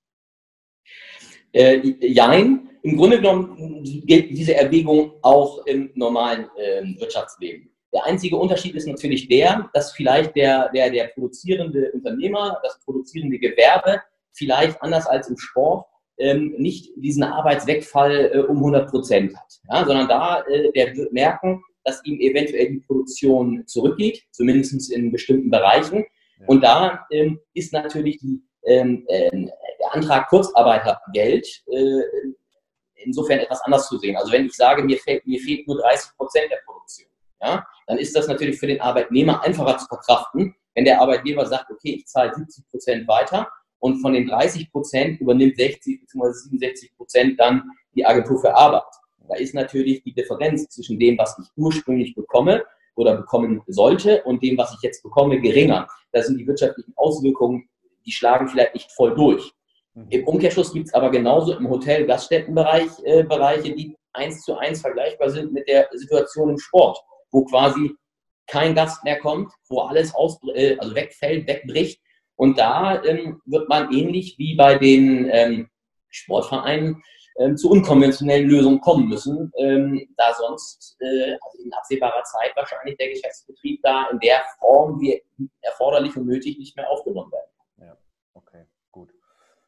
Äh, 1.53 1.81
jein. 2.01 2.71
Im 2.83 2.97
Grunde 2.97 3.17
genommen 3.17 3.83
gilt 4.05 4.31
diese 4.31 4.55
Erwägung 4.55 5.13
auch 5.23 5.65
im 5.67 5.91
normalen 5.95 6.47
äh, 6.57 6.83
Wirtschaftsleben. 7.01 7.71
Der 7.95 8.05
einzige 8.05 8.37
Unterschied 8.37 8.75
ist 8.75 8.89
natürlich 8.89 9.29
der, 9.29 9.71
dass 9.73 9.93
vielleicht 9.93 10.35
der, 10.35 10.69
der, 10.71 10.91
der 10.91 11.05
produzierende 11.09 11.93
Unternehmer, 11.93 12.61
das 12.63 12.81
produzierende 12.85 13.39
Gewerbe 13.39 14.03
vielleicht 14.33 14.83
anders 14.83 15.07
als 15.07 15.29
im 15.29 15.39
Sport 15.39 15.87
ähm, 16.19 16.55
nicht 16.59 16.91
diesen 16.97 17.23
Arbeitswegfall 17.23 18.31
äh, 18.35 18.39
um 18.41 18.59
100 18.59 18.91
Prozent 18.91 19.37
hat, 19.37 19.61
ja, 19.71 19.85
sondern 19.85 20.09
da 20.09 20.43
äh, 20.43 20.73
der 20.73 20.95
wird 20.97 21.13
merken, 21.13 21.63
dass 21.85 22.05
ihm 22.05 22.19
eventuell 22.21 22.69
die 22.69 22.81
Produktion 22.81 23.63
zurückgeht, 23.67 24.25
zumindest 24.33 24.93
in 24.93 25.13
bestimmten 25.13 25.51
Bereichen. 25.51 26.05
Ja. 26.41 26.47
Und 26.47 26.63
da 26.63 27.07
ähm, 27.11 27.39
ist 27.53 27.73
natürlich 27.73 28.19
die, 28.19 28.43
ähm, 28.67 29.05
äh, 29.09 29.49
Antrag 29.95 30.29
Kurzarbeitergeld 30.29 31.47
äh, 31.67 32.03
insofern 32.97 33.39
etwas 33.39 33.61
anders 33.63 33.89
zu 33.89 33.99
sehen. 33.99 34.17
Also 34.17 34.33
wenn 34.33 34.47
ich 34.47 34.55
sage, 34.55 34.83
mir 34.83 34.99
fehlt, 34.99 35.27
mir 35.27 35.41
fehlt 35.41 35.67
nur 35.67 35.79
30 35.79 36.17
Prozent 36.17 36.51
der 36.51 36.61
Produktion, 36.65 37.09
ja, 37.41 37.67
dann 37.87 37.99
ist 37.99 38.17
das 38.17 38.27
natürlich 38.27 38.59
für 38.59 38.67
den 38.67 38.81
Arbeitnehmer 38.81 39.43
einfacher 39.43 39.79
zu 39.79 39.87
verkraften, 39.87 40.55
wenn 40.75 40.85
der 40.85 41.01
Arbeitgeber 41.01 41.47
sagt, 41.47 41.71
okay, 41.71 41.97
ich 41.97 42.07
zahle 42.07 42.35
70 42.35 42.69
Prozent 42.69 43.09
weiter 43.09 43.49
und 43.79 44.01
von 44.01 44.15
den 44.15 44.27
30 44.27 44.73
Prozent 44.73 45.21
übernimmt 45.21 45.57
60 45.57 46.01
bzw. 46.01 46.33
67 46.33 46.97
Prozent 46.97 47.39
dann 47.39 47.63
die 47.95 48.05
Agentur 48.05 48.41
für 48.41 48.55
Arbeit. 48.55 48.83
Da 49.29 49.37
ist 49.37 49.55
natürlich 49.55 50.03
die 50.03 50.13
Differenz 50.13 50.69
zwischen 50.69 50.99
dem, 50.99 51.17
was 51.19 51.39
ich 51.39 51.47
ursprünglich 51.57 52.15
bekomme 52.15 52.65
oder 52.95 53.17
bekommen 53.17 53.63
sollte 53.67 54.23
und 54.25 54.43
dem, 54.43 54.59
was 54.59 54.75
ich 54.75 54.83
jetzt 54.83 55.03
bekomme, 55.03 55.41
geringer. 55.41 55.89
Da 56.13 56.23
sind 56.23 56.39
die 56.39 56.47
wirtschaftlichen 56.47 56.93
Auswirkungen, 56.97 57.69
die 58.05 58.13
schlagen 58.13 58.49
vielleicht 58.49 58.75
nicht 58.75 58.93
voll 58.93 59.15
durch. 59.15 59.53
Mhm. 59.95 60.07
Im 60.11 60.27
Umkehrschluss 60.27 60.73
gibt 60.73 60.89
es 60.89 60.95
aber 60.95 61.11
genauso 61.11 61.57
im 61.57 61.69
Hotel-Gaststättenbereich 61.69 62.91
äh, 63.05 63.23
Bereiche, 63.23 63.75
die 63.75 63.97
eins 64.13 64.43
zu 64.43 64.57
eins 64.57 64.81
vergleichbar 64.81 65.31
sind 65.31 65.53
mit 65.53 65.69
der 65.69 65.89
Situation 65.93 66.51
im 66.51 66.59
Sport, 66.59 66.99
wo 67.31 67.45
quasi 67.45 67.95
kein 68.47 68.75
Gast 68.75 69.03
mehr 69.05 69.19
kommt, 69.19 69.53
wo 69.69 69.81
alles 69.81 70.15
aus, 70.15 70.39
äh, 70.55 70.77
also 70.79 70.95
wegfällt, 70.95 71.47
wegbricht 71.47 72.01
und 72.37 72.59
da 72.59 73.03
ähm, 73.05 73.41
wird 73.47 73.69
man 73.69 73.93
ähnlich 73.93 74.37
wie 74.39 74.57
bei 74.57 74.77
den 74.77 75.29
ähm, 75.31 75.69
Sportvereinen 76.11 77.03
ähm, 77.39 77.57
zu 77.57 77.71
unkonventionellen 77.71 78.49
Lösungen 78.49 78.81
kommen 78.81 79.09
müssen, 79.09 79.53
ähm, 79.59 80.09
da 80.17 80.33
sonst 80.35 80.97
äh, 81.01 81.37
also 81.41 81.63
in 81.65 81.73
absehbarer 81.73 82.23
Zeit 82.25 82.53
wahrscheinlich 82.55 82.97
der 82.97 83.11
Geschäftsbetrieb 83.11 83.81
da 83.83 84.09
in 84.11 84.19
der 84.21 84.43
Form, 84.59 85.01
wie 85.01 85.23
erforderlich 85.63 86.17
und 86.17 86.27
nötig, 86.27 86.59
nicht 86.59 86.77
mehr 86.77 86.89
aufgenommen 86.89 87.33
werden. 87.33 87.51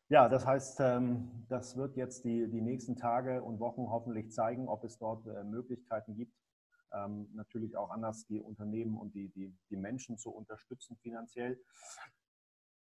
Ja, 0.09 0.29
das 0.29 0.47
heißt, 0.47 0.79
ähm, 0.81 1.45
das 1.49 1.77
wird 1.77 1.97
jetzt 1.97 2.25
die, 2.25 2.49
die 2.49 2.61
nächsten 2.61 2.97
Tage 2.97 3.42
und 3.42 3.59
Wochen 3.59 3.88
hoffentlich 3.90 4.31
zeigen, 4.31 4.69
ob 4.69 4.85
es 4.85 4.99
dort 4.99 5.27
äh, 5.27 5.42
Möglichkeiten 5.42 6.14
gibt, 6.14 6.37
ähm, 6.92 7.29
natürlich 7.35 7.77
auch 7.77 7.90
anders 7.90 8.25
die 8.27 8.40
Unternehmen 8.40 8.97
und 8.97 9.14
die, 9.14 9.31
die, 9.31 9.53
die 9.69 9.77
Menschen 9.77 10.16
zu 10.16 10.31
unterstützen 10.31 10.97
finanziell. 11.03 11.59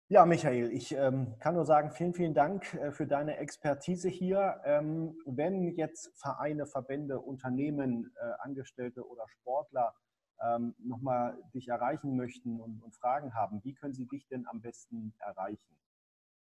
Ja, 0.07 0.25
Michael, 0.25 0.71
ich 0.71 0.91
ähm, 0.91 1.35
kann 1.39 1.55
nur 1.55 1.65
sagen, 1.65 1.89
vielen, 1.89 2.13
vielen 2.13 2.33
Dank 2.33 2.73
äh, 2.75 2.91
für 2.91 3.07
deine 3.07 3.37
Expertise 3.37 4.09
hier. 4.09 4.61
Ähm, 4.65 5.17
wenn 5.25 5.63
jetzt 5.63 6.11
Vereine, 6.19 6.67
Verbände, 6.67 7.19
Unternehmen, 7.19 8.13
äh, 8.15 8.33
Angestellte 8.39 9.07
oder 9.07 9.23
Sportler 9.29 9.95
ähm, 10.43 10.75
nochmal 10.77 11.41
dich 11.53 11.69
erreichen 11.69 12.15
möchten 12.17 12.59
und, 12.59 12.83
und, 12.83 12.93
Fragen 12.93 13.33
haben, 13.33 13.63
wie 13.63 13.73
können 13.73 13.93
sie 13.93 14.05
dich 14.05 14.27
denn 14.27 14.45
am 14.47 14.61
besten 14.61 15.15
erreichen? 15.19 15.75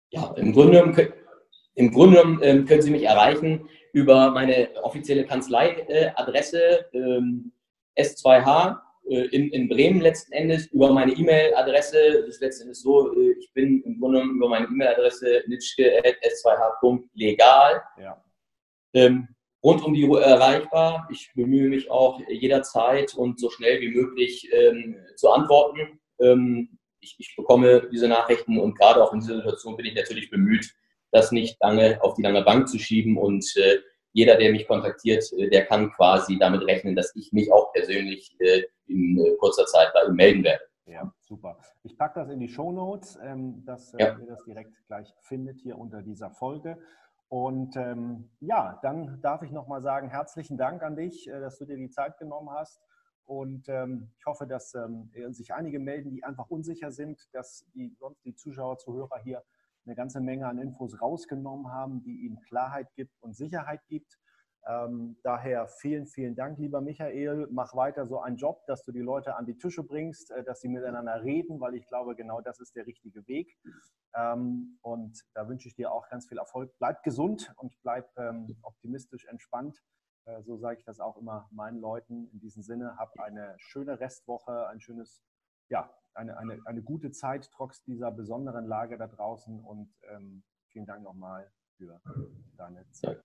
Ja, 0.09 0.33
im 0.37 0.53
Grunde 0.53 0.79
genommen, 0.79 1.13
im 1.75 1.91
Grunde 1.91 2.17
genommen 2.17 2.39
ähm, 2.41 2.65
können 2.65 2.81
Sie 2.81 2.91
mich 2.91 3.03
erreichen 3.03 3.69
über 3.93 4.31
meine 4.31 4.69
offizielle 4.83 5.25
Kanzleiadresse 5.25 6.85
äh, 6.93 8.01
S2H 8.01 8.79
äh, 9.09 9.25
in, 9.27 9.49
in 9.49 9.69
Bremen 9.69 10.01
letzten 10.01 10.33
Endes 10.33 10.65
über 10.67 10.91
meine 10.91 11.13
E-Mail-Adresse. 11.13 12.23
Das 12.25 12.35
ist 12.35 12.41
letzten 12.41 12.63
Endes 12.63 12.81
so, 12.81 13.13
äh, 13.13 13.35
ich 13.39 13.53
bin 13.53 13.81
im 13.83 13.99
Grunde 13.99 14.19
genommen 14.19 14.35
über 14.37 14.49
meine 14.49 14.65
E-Mail-Adresse 14.67 15.43
nitschke.s2h.legal. 15.47 17.81
Ja. 18.01 18.21
Ähm, 18.93 19.29
rund 19.63 19.81
um 19.83 19.93
die 19.93 20.05
Uhr 20.05 20.21
erreichbar. 20.21 21.07
Ich 21.11 21.31
bemühe 21.35 21.69
mich 21.69 21.89
auch 21.89 22.19
jederzeit 22.29 23.15
und 23.15 23.39
so 23.39 23.49
schnell 23.49 23.79
wie 23.81 23.89
möglich 23.89 24.47
ähm, 24.53 24.97
zu 25.15 25.29
antworten. 25.29 25.99
Ähm, 26.19 26.77
ich, 26.99 27.15
ich, 27.19 27.35
bekomme 27.35 27.87
diese 27.91 28.07
Nachrichten 28.07 28.59
und 28.59 28.77
gerade 28.77 29.03
auch 29.03 29.13
in 29.13 29.19
dieser 29.19 29.37
Situation 29.37 29.77
bin 29.77 29.85
ich 29.85 29.95
natürlich 29.95 30.29
bemüht, 30.29 30.73
das 31.11 31.31
nicht 31.31 31.57
lange 31.61 32.01
auf 32.01 32.15
die 32.15 32.21
lange 32.21 32.43
Bank 32.43 32.67
zu 32.67 32.77
schieben 32.79 33.17
und 33.17 33.45
äh, 33.57 33.79
jeder, 34.17 34.35
der 34.35 34.51
mich 34.51 34.67
kontaktiert, 34.67 35.31
äh, 35.33 35.49
der 35.49 35.65
kann 35.65 35.91
quasi 35.91 36.39
damit 36.39 36.65
rechnen, 36.65 36.95
dass 36.95 37.15
ich 37.15 37.31
mich 37.33 37.51
auch 37.51 37.71
persönlich 37.71 38.35
äh, 38.39 38.63
in 38.87 39.19
äh, 39.19 39.35
kurzer 39.37 39.65
Zeit 39.65 39.93
bei 39.93 40.03
ihm 40.05 40.15
melden 40.15 40.43
werde. 40.43 40.63
Ja, 40.85 41.13
super. 41.19 41.59
Ich 41.83 41.97
packe 41.97 42.21
das 42.21 42.29
in 42.29 42.39
die 42.39 42.47
Show 42.47 42.71
Notes, 42.71 43.19
ähm, 43.21 43.63
dass 43.65 43.93
ja. 43.99 44.17
ihr 44.17 44.25
das 44.25 44.43
direkt 44.45 44.73
gleich 44.87 45.13
findet 45.21 45.59
hier 45.59 45.77
unter 45.77 46.01
dieser 46.01 46.31
Folge. 46.31 46.79
Und 47.29 47.75
ähm, 47.75 48.29
ja, 48.39 48.79
dann 48.81 49.21
darf 49.21 49.43
ich 49.43 49.51
nochmal 49.51 49.81
sagen, 49.83 50.09
herzlichen 50.09 50.57
Dank 50.57 50.81
an 50.81 50.95
dich, 50.95 51.25
dass 51.25 51.59
du 51.59 51.65
dir 51.65 51.75
die 51.75 51.89
Zeit 51.89 52.17
genommen 52.17 52.49
hast. 52.51 52.81
Und 53.27 53.67
ähm, 53.67 54.09
ich 54.17 54.25
hoffe, 54.25 54.47
dass 54.47 54.73
ähm, 54.73 55.11
sich 55.31 55.53
einige 55.53 55.79
melden, 55.79 56.11
die 56.11 56.23
einfach 56.23 56.49
unsicher 56.49 56.91
sind, 56.91 57.27
dass 57.33 57.65
die 57.73 57.93
sonst 57.99 58.23
die 58.23 58.33
Zuschauer, 58.33 58.77
Zuhörer 58.77 59.19
hier 59.21 59.43
eine 59.85 59.95
ganze 59.95 60.21
Menge 60.21 60.47
an 60.47 60.59
Infos 60.59 61.01
rausgenommen 61.01 61.71
haben, 61.71 62.01
die 62.03 62.25
ihnen 62.25 62.39
Klarheit 62.41 62.87
gibt 62.95 63.21
und 63.21 63.35
Sicherheit 63.35 63.81
gibt. 63.87 64.17
Ähm, 64.65 65.17
daher 65.23 65.67
vielen, 65.67 66.07
vielen 66.07 66.35
Dank, 66.35 66.57
lieber 66.57 66.79
Michael. 66.79 67.47
Mach 67.51 67.75
weiter 67.75 68.05
so 68.05 68.19
einen 68.19 68.37
Job, 68.37 68.65
dass 68.65 68.83
du 68.83 68.93
die 68.93 69.01
Leute 69.01 69.35
an 69.35 69.45
die 69.45 69.57
Tische 69.57 69.83
bringst, 69.83 70.31
äh, 70.31 70.43
dass 70.45 70.61
sie 70.61 70.69
miteinander 70.69 71.21
reden, 71.21 71.59
weil 71.59 71.75
ich 71.75 71.85
glaube, 71.87 72.15
genau 72.15 72.39
das 72.39 72.59
ist 72.59 72.75
der 72.77 72.85
richtige 72.85 73.27
Weg. 73.27 73.57
Ähm, 74.15 74.77
und 74.81 75.21
da 75.33 75.49
wünsche 75.49 75.67
ich 75.67 75.75
dir 75.75 75.91
auch 75.91 76.07
ganz 76.09 76.27
viel 76.27 76.37
Erfolg. 76.37 76.71
Bleib 76.79 77.03
gesund 77.03 77.53
und 77.57 77.73
bleib 77.81 78.09
ähm, 78.17 78.57
optimistisch, 78.61 79.25
entspannt. 79.25 79.81
Äh, 80.27 80.43
so 80.43 80.57
sage 80.57 80.79
ich 80.79 80.85
das 80.85 80.99
auch 80.99 81.17
immer 81.17 81.49
meinen 81.51 81.79
Leuten. 81.79 82.29
In 82.31 82.39
diesem 82.39 82.61
Sinne, 82.61 82.97
hab 82.97 83.19
eine 83.19 83.55
schöne 83.57 83.99
Restwoche, 83.99 84.67
ein 84.67 84.79
schönes 84.79 85.23
ja, 85.69 85.89
eine, 86.13 86.37
eine, 86.37 86.59
eine 86.65 86.81
gute 86.81 87.11
Zeit 87.11 87.49
trotz 87.51 87.83
dieser 87.83 88.11
besonderen 88.11 88.65
Lage 88.65 88.97
da 88.97 89.07
draußen 89.07 89.59
und 89.59 89.93
ähm, 90.09 90.43
vielen 90.69 90.85
Dank 90.85 91.03
nochmal 91.03 91.51
für 91.77 92.01
deine 92.57 92.89
Zeit. 92.91 93.23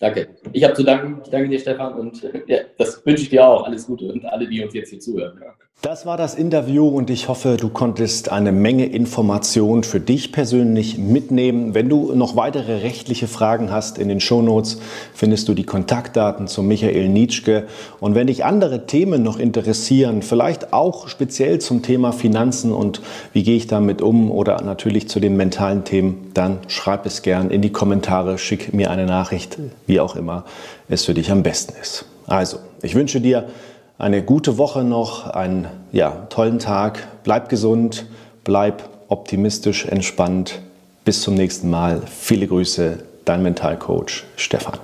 Danke. 0.00 0.28
Ich 0.52 0.62
habe 0.62 0.74
zu 0.74 0.84
danken. 0.84 1.20
Ich 1.24 1.30
danke 1.30 1.48
dir, 1.48 1.58
Stefan. 1.58 1.94
Und 1.94 2.22
ja, 2.46 2.58
das 2.76 3.04
wünsche 3.04 3.24
ich 3.24 3.30
dir 3.30 3.46
auch. 3.46 3.64
Alles 3.64 3.86
Gute 3.86 4.12
und 4.12 4.24
alle, 4.24 4.48
die 4.48 4.62
uns 4.62 4.72
jetzt 4.74 4.90
hier 4.90 5.00
zuhören. 5.00 5.40
Das 5.80 6.06
war 6.06 6.16
das 6.16 6.34
Interview 6.34 6.88
und 6.88 7.08
ich 7.08 7.28
hoffe, 7.28 7.56
du 7.56 7.68
konntest 7.68 8.32
eine 8.32 8.50
Menge 8.50 8.86
Informationen 8.86 9.84
für 9.84 10.00
dich 10.00 10.32
persönlich 10.32 10.98
mitnehmen. 10.98 11.72
Wenn 11.72 11.88
du 11.88 12.16
noch 12.16 12.34
weitere 12.34 12.78
rechtliche 12.78 13.28
Fragen 13.28 13.70
hast, 13.70 13.96
in 13.96 14.08
den 14.08 14.18
Shownotes 14.18 14.80
findest 15.14 15.46
du 15.46 15.54
die 15.54 15.62
Kontaktdaten 15.62 16.48
zu 16.48 16.64
Michael 16.64 17.08
Nietzschke. 17.08 17.68
Und 18.00 18.16
wenn 18.16 18.26
dich 18.26 18.44
andere 18.44 18.86
Themen 18.86 19.22
noch 19.22 19.38
interessieren, 19.38 20.22
vielleicht 20.22 20.72
auch 20.72 21.06
speziell 21.06 21.60
zum 21.60 21.80
Thema 21.82 22.10
Finanzen 22.10 22.72
und 22.72 23.00
wie 23.32 23.44
gehe 23.44 23.56
ich 23.56 23.68
damit 23.68 24.02
um 24.02 24.32
oder 24.32 24.60
natürlich 24.62 25.08
zu 25.08 25.20
den 25.20 25.36
mentalen 25.36 25.84
Themen, 25.84 26.32
dann 26.34 26.58
schreib 26.66 27.06
es 27.06 27.22
gern 27.22 27.50
in 27.50 27.62
die 27.62 27.70
Kommentare, 27.70 28.38
schick 28.38 28.74
mir 28.74 28.90
eine 28.90 29.06
Nachricht, 29.06 29.58
wie 29.88 29.98
auch 29.98 30.14
immer 30.14 30.44
es 30.88 31.04
für 31.04 31.14
dich 31.14 31.32
am 31.32 31.42
besten 31.42 31.74
ist. 31.80 32.04
Also, 32.26 32.58
ich 32.82 32.94
wünsche 32.94 33.20
dir 33.20 33.48
eine 33.98 34.22
gute 34.22 34.58
Woche 34.58 34.84
noch, 34.84 35.26
einen 35.26 35.66
ja, 35.90 36.26
tollen 36.28 36.60
Tag. 36.60 37.08
Bleib 37.24 37.48
gesund, 37.48 38.06
bleib 38.44 38.88
optimistisch, 39.08 39.86
entspannt. 39.86 40.60
Bis 41.04 41.22
zum 41.22 41.34
nächsten 41.34 41.70
Mal. 41.70 42.02
Viele 42.06 42.46
Grüße, 42.46 43.02
dein 43.24 43.42
Mentalcoach 43.42 44.24
Stefan. 44.36 44.78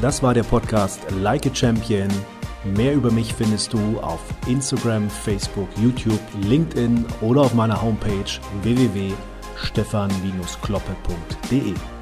Das 0.00 0.22
war 0.22 0.34
der 0.34 0.44
Podcast 0.44 1.00
Like 1.22 1.46
a 1.46 1.54
Champion. 1.54 2.08
Mehr 2.64 2.94
über 2.94 3.10
mich 3.10 3.32
findest 3.34 3.72
du 3.72 3.98
auf 4.00 4.20
Instagram, 4.46 5.08
Facebook, 5.10 5.68
YouTube, 5.76 6.20
LinkedIn 6.44 7.04
oder 7.22 7.40
auf 7.40 7.54
meiner 7.54 7.80
Homepage 7.80 8.40
www.stefan-kloppe.de. 9.58 11.97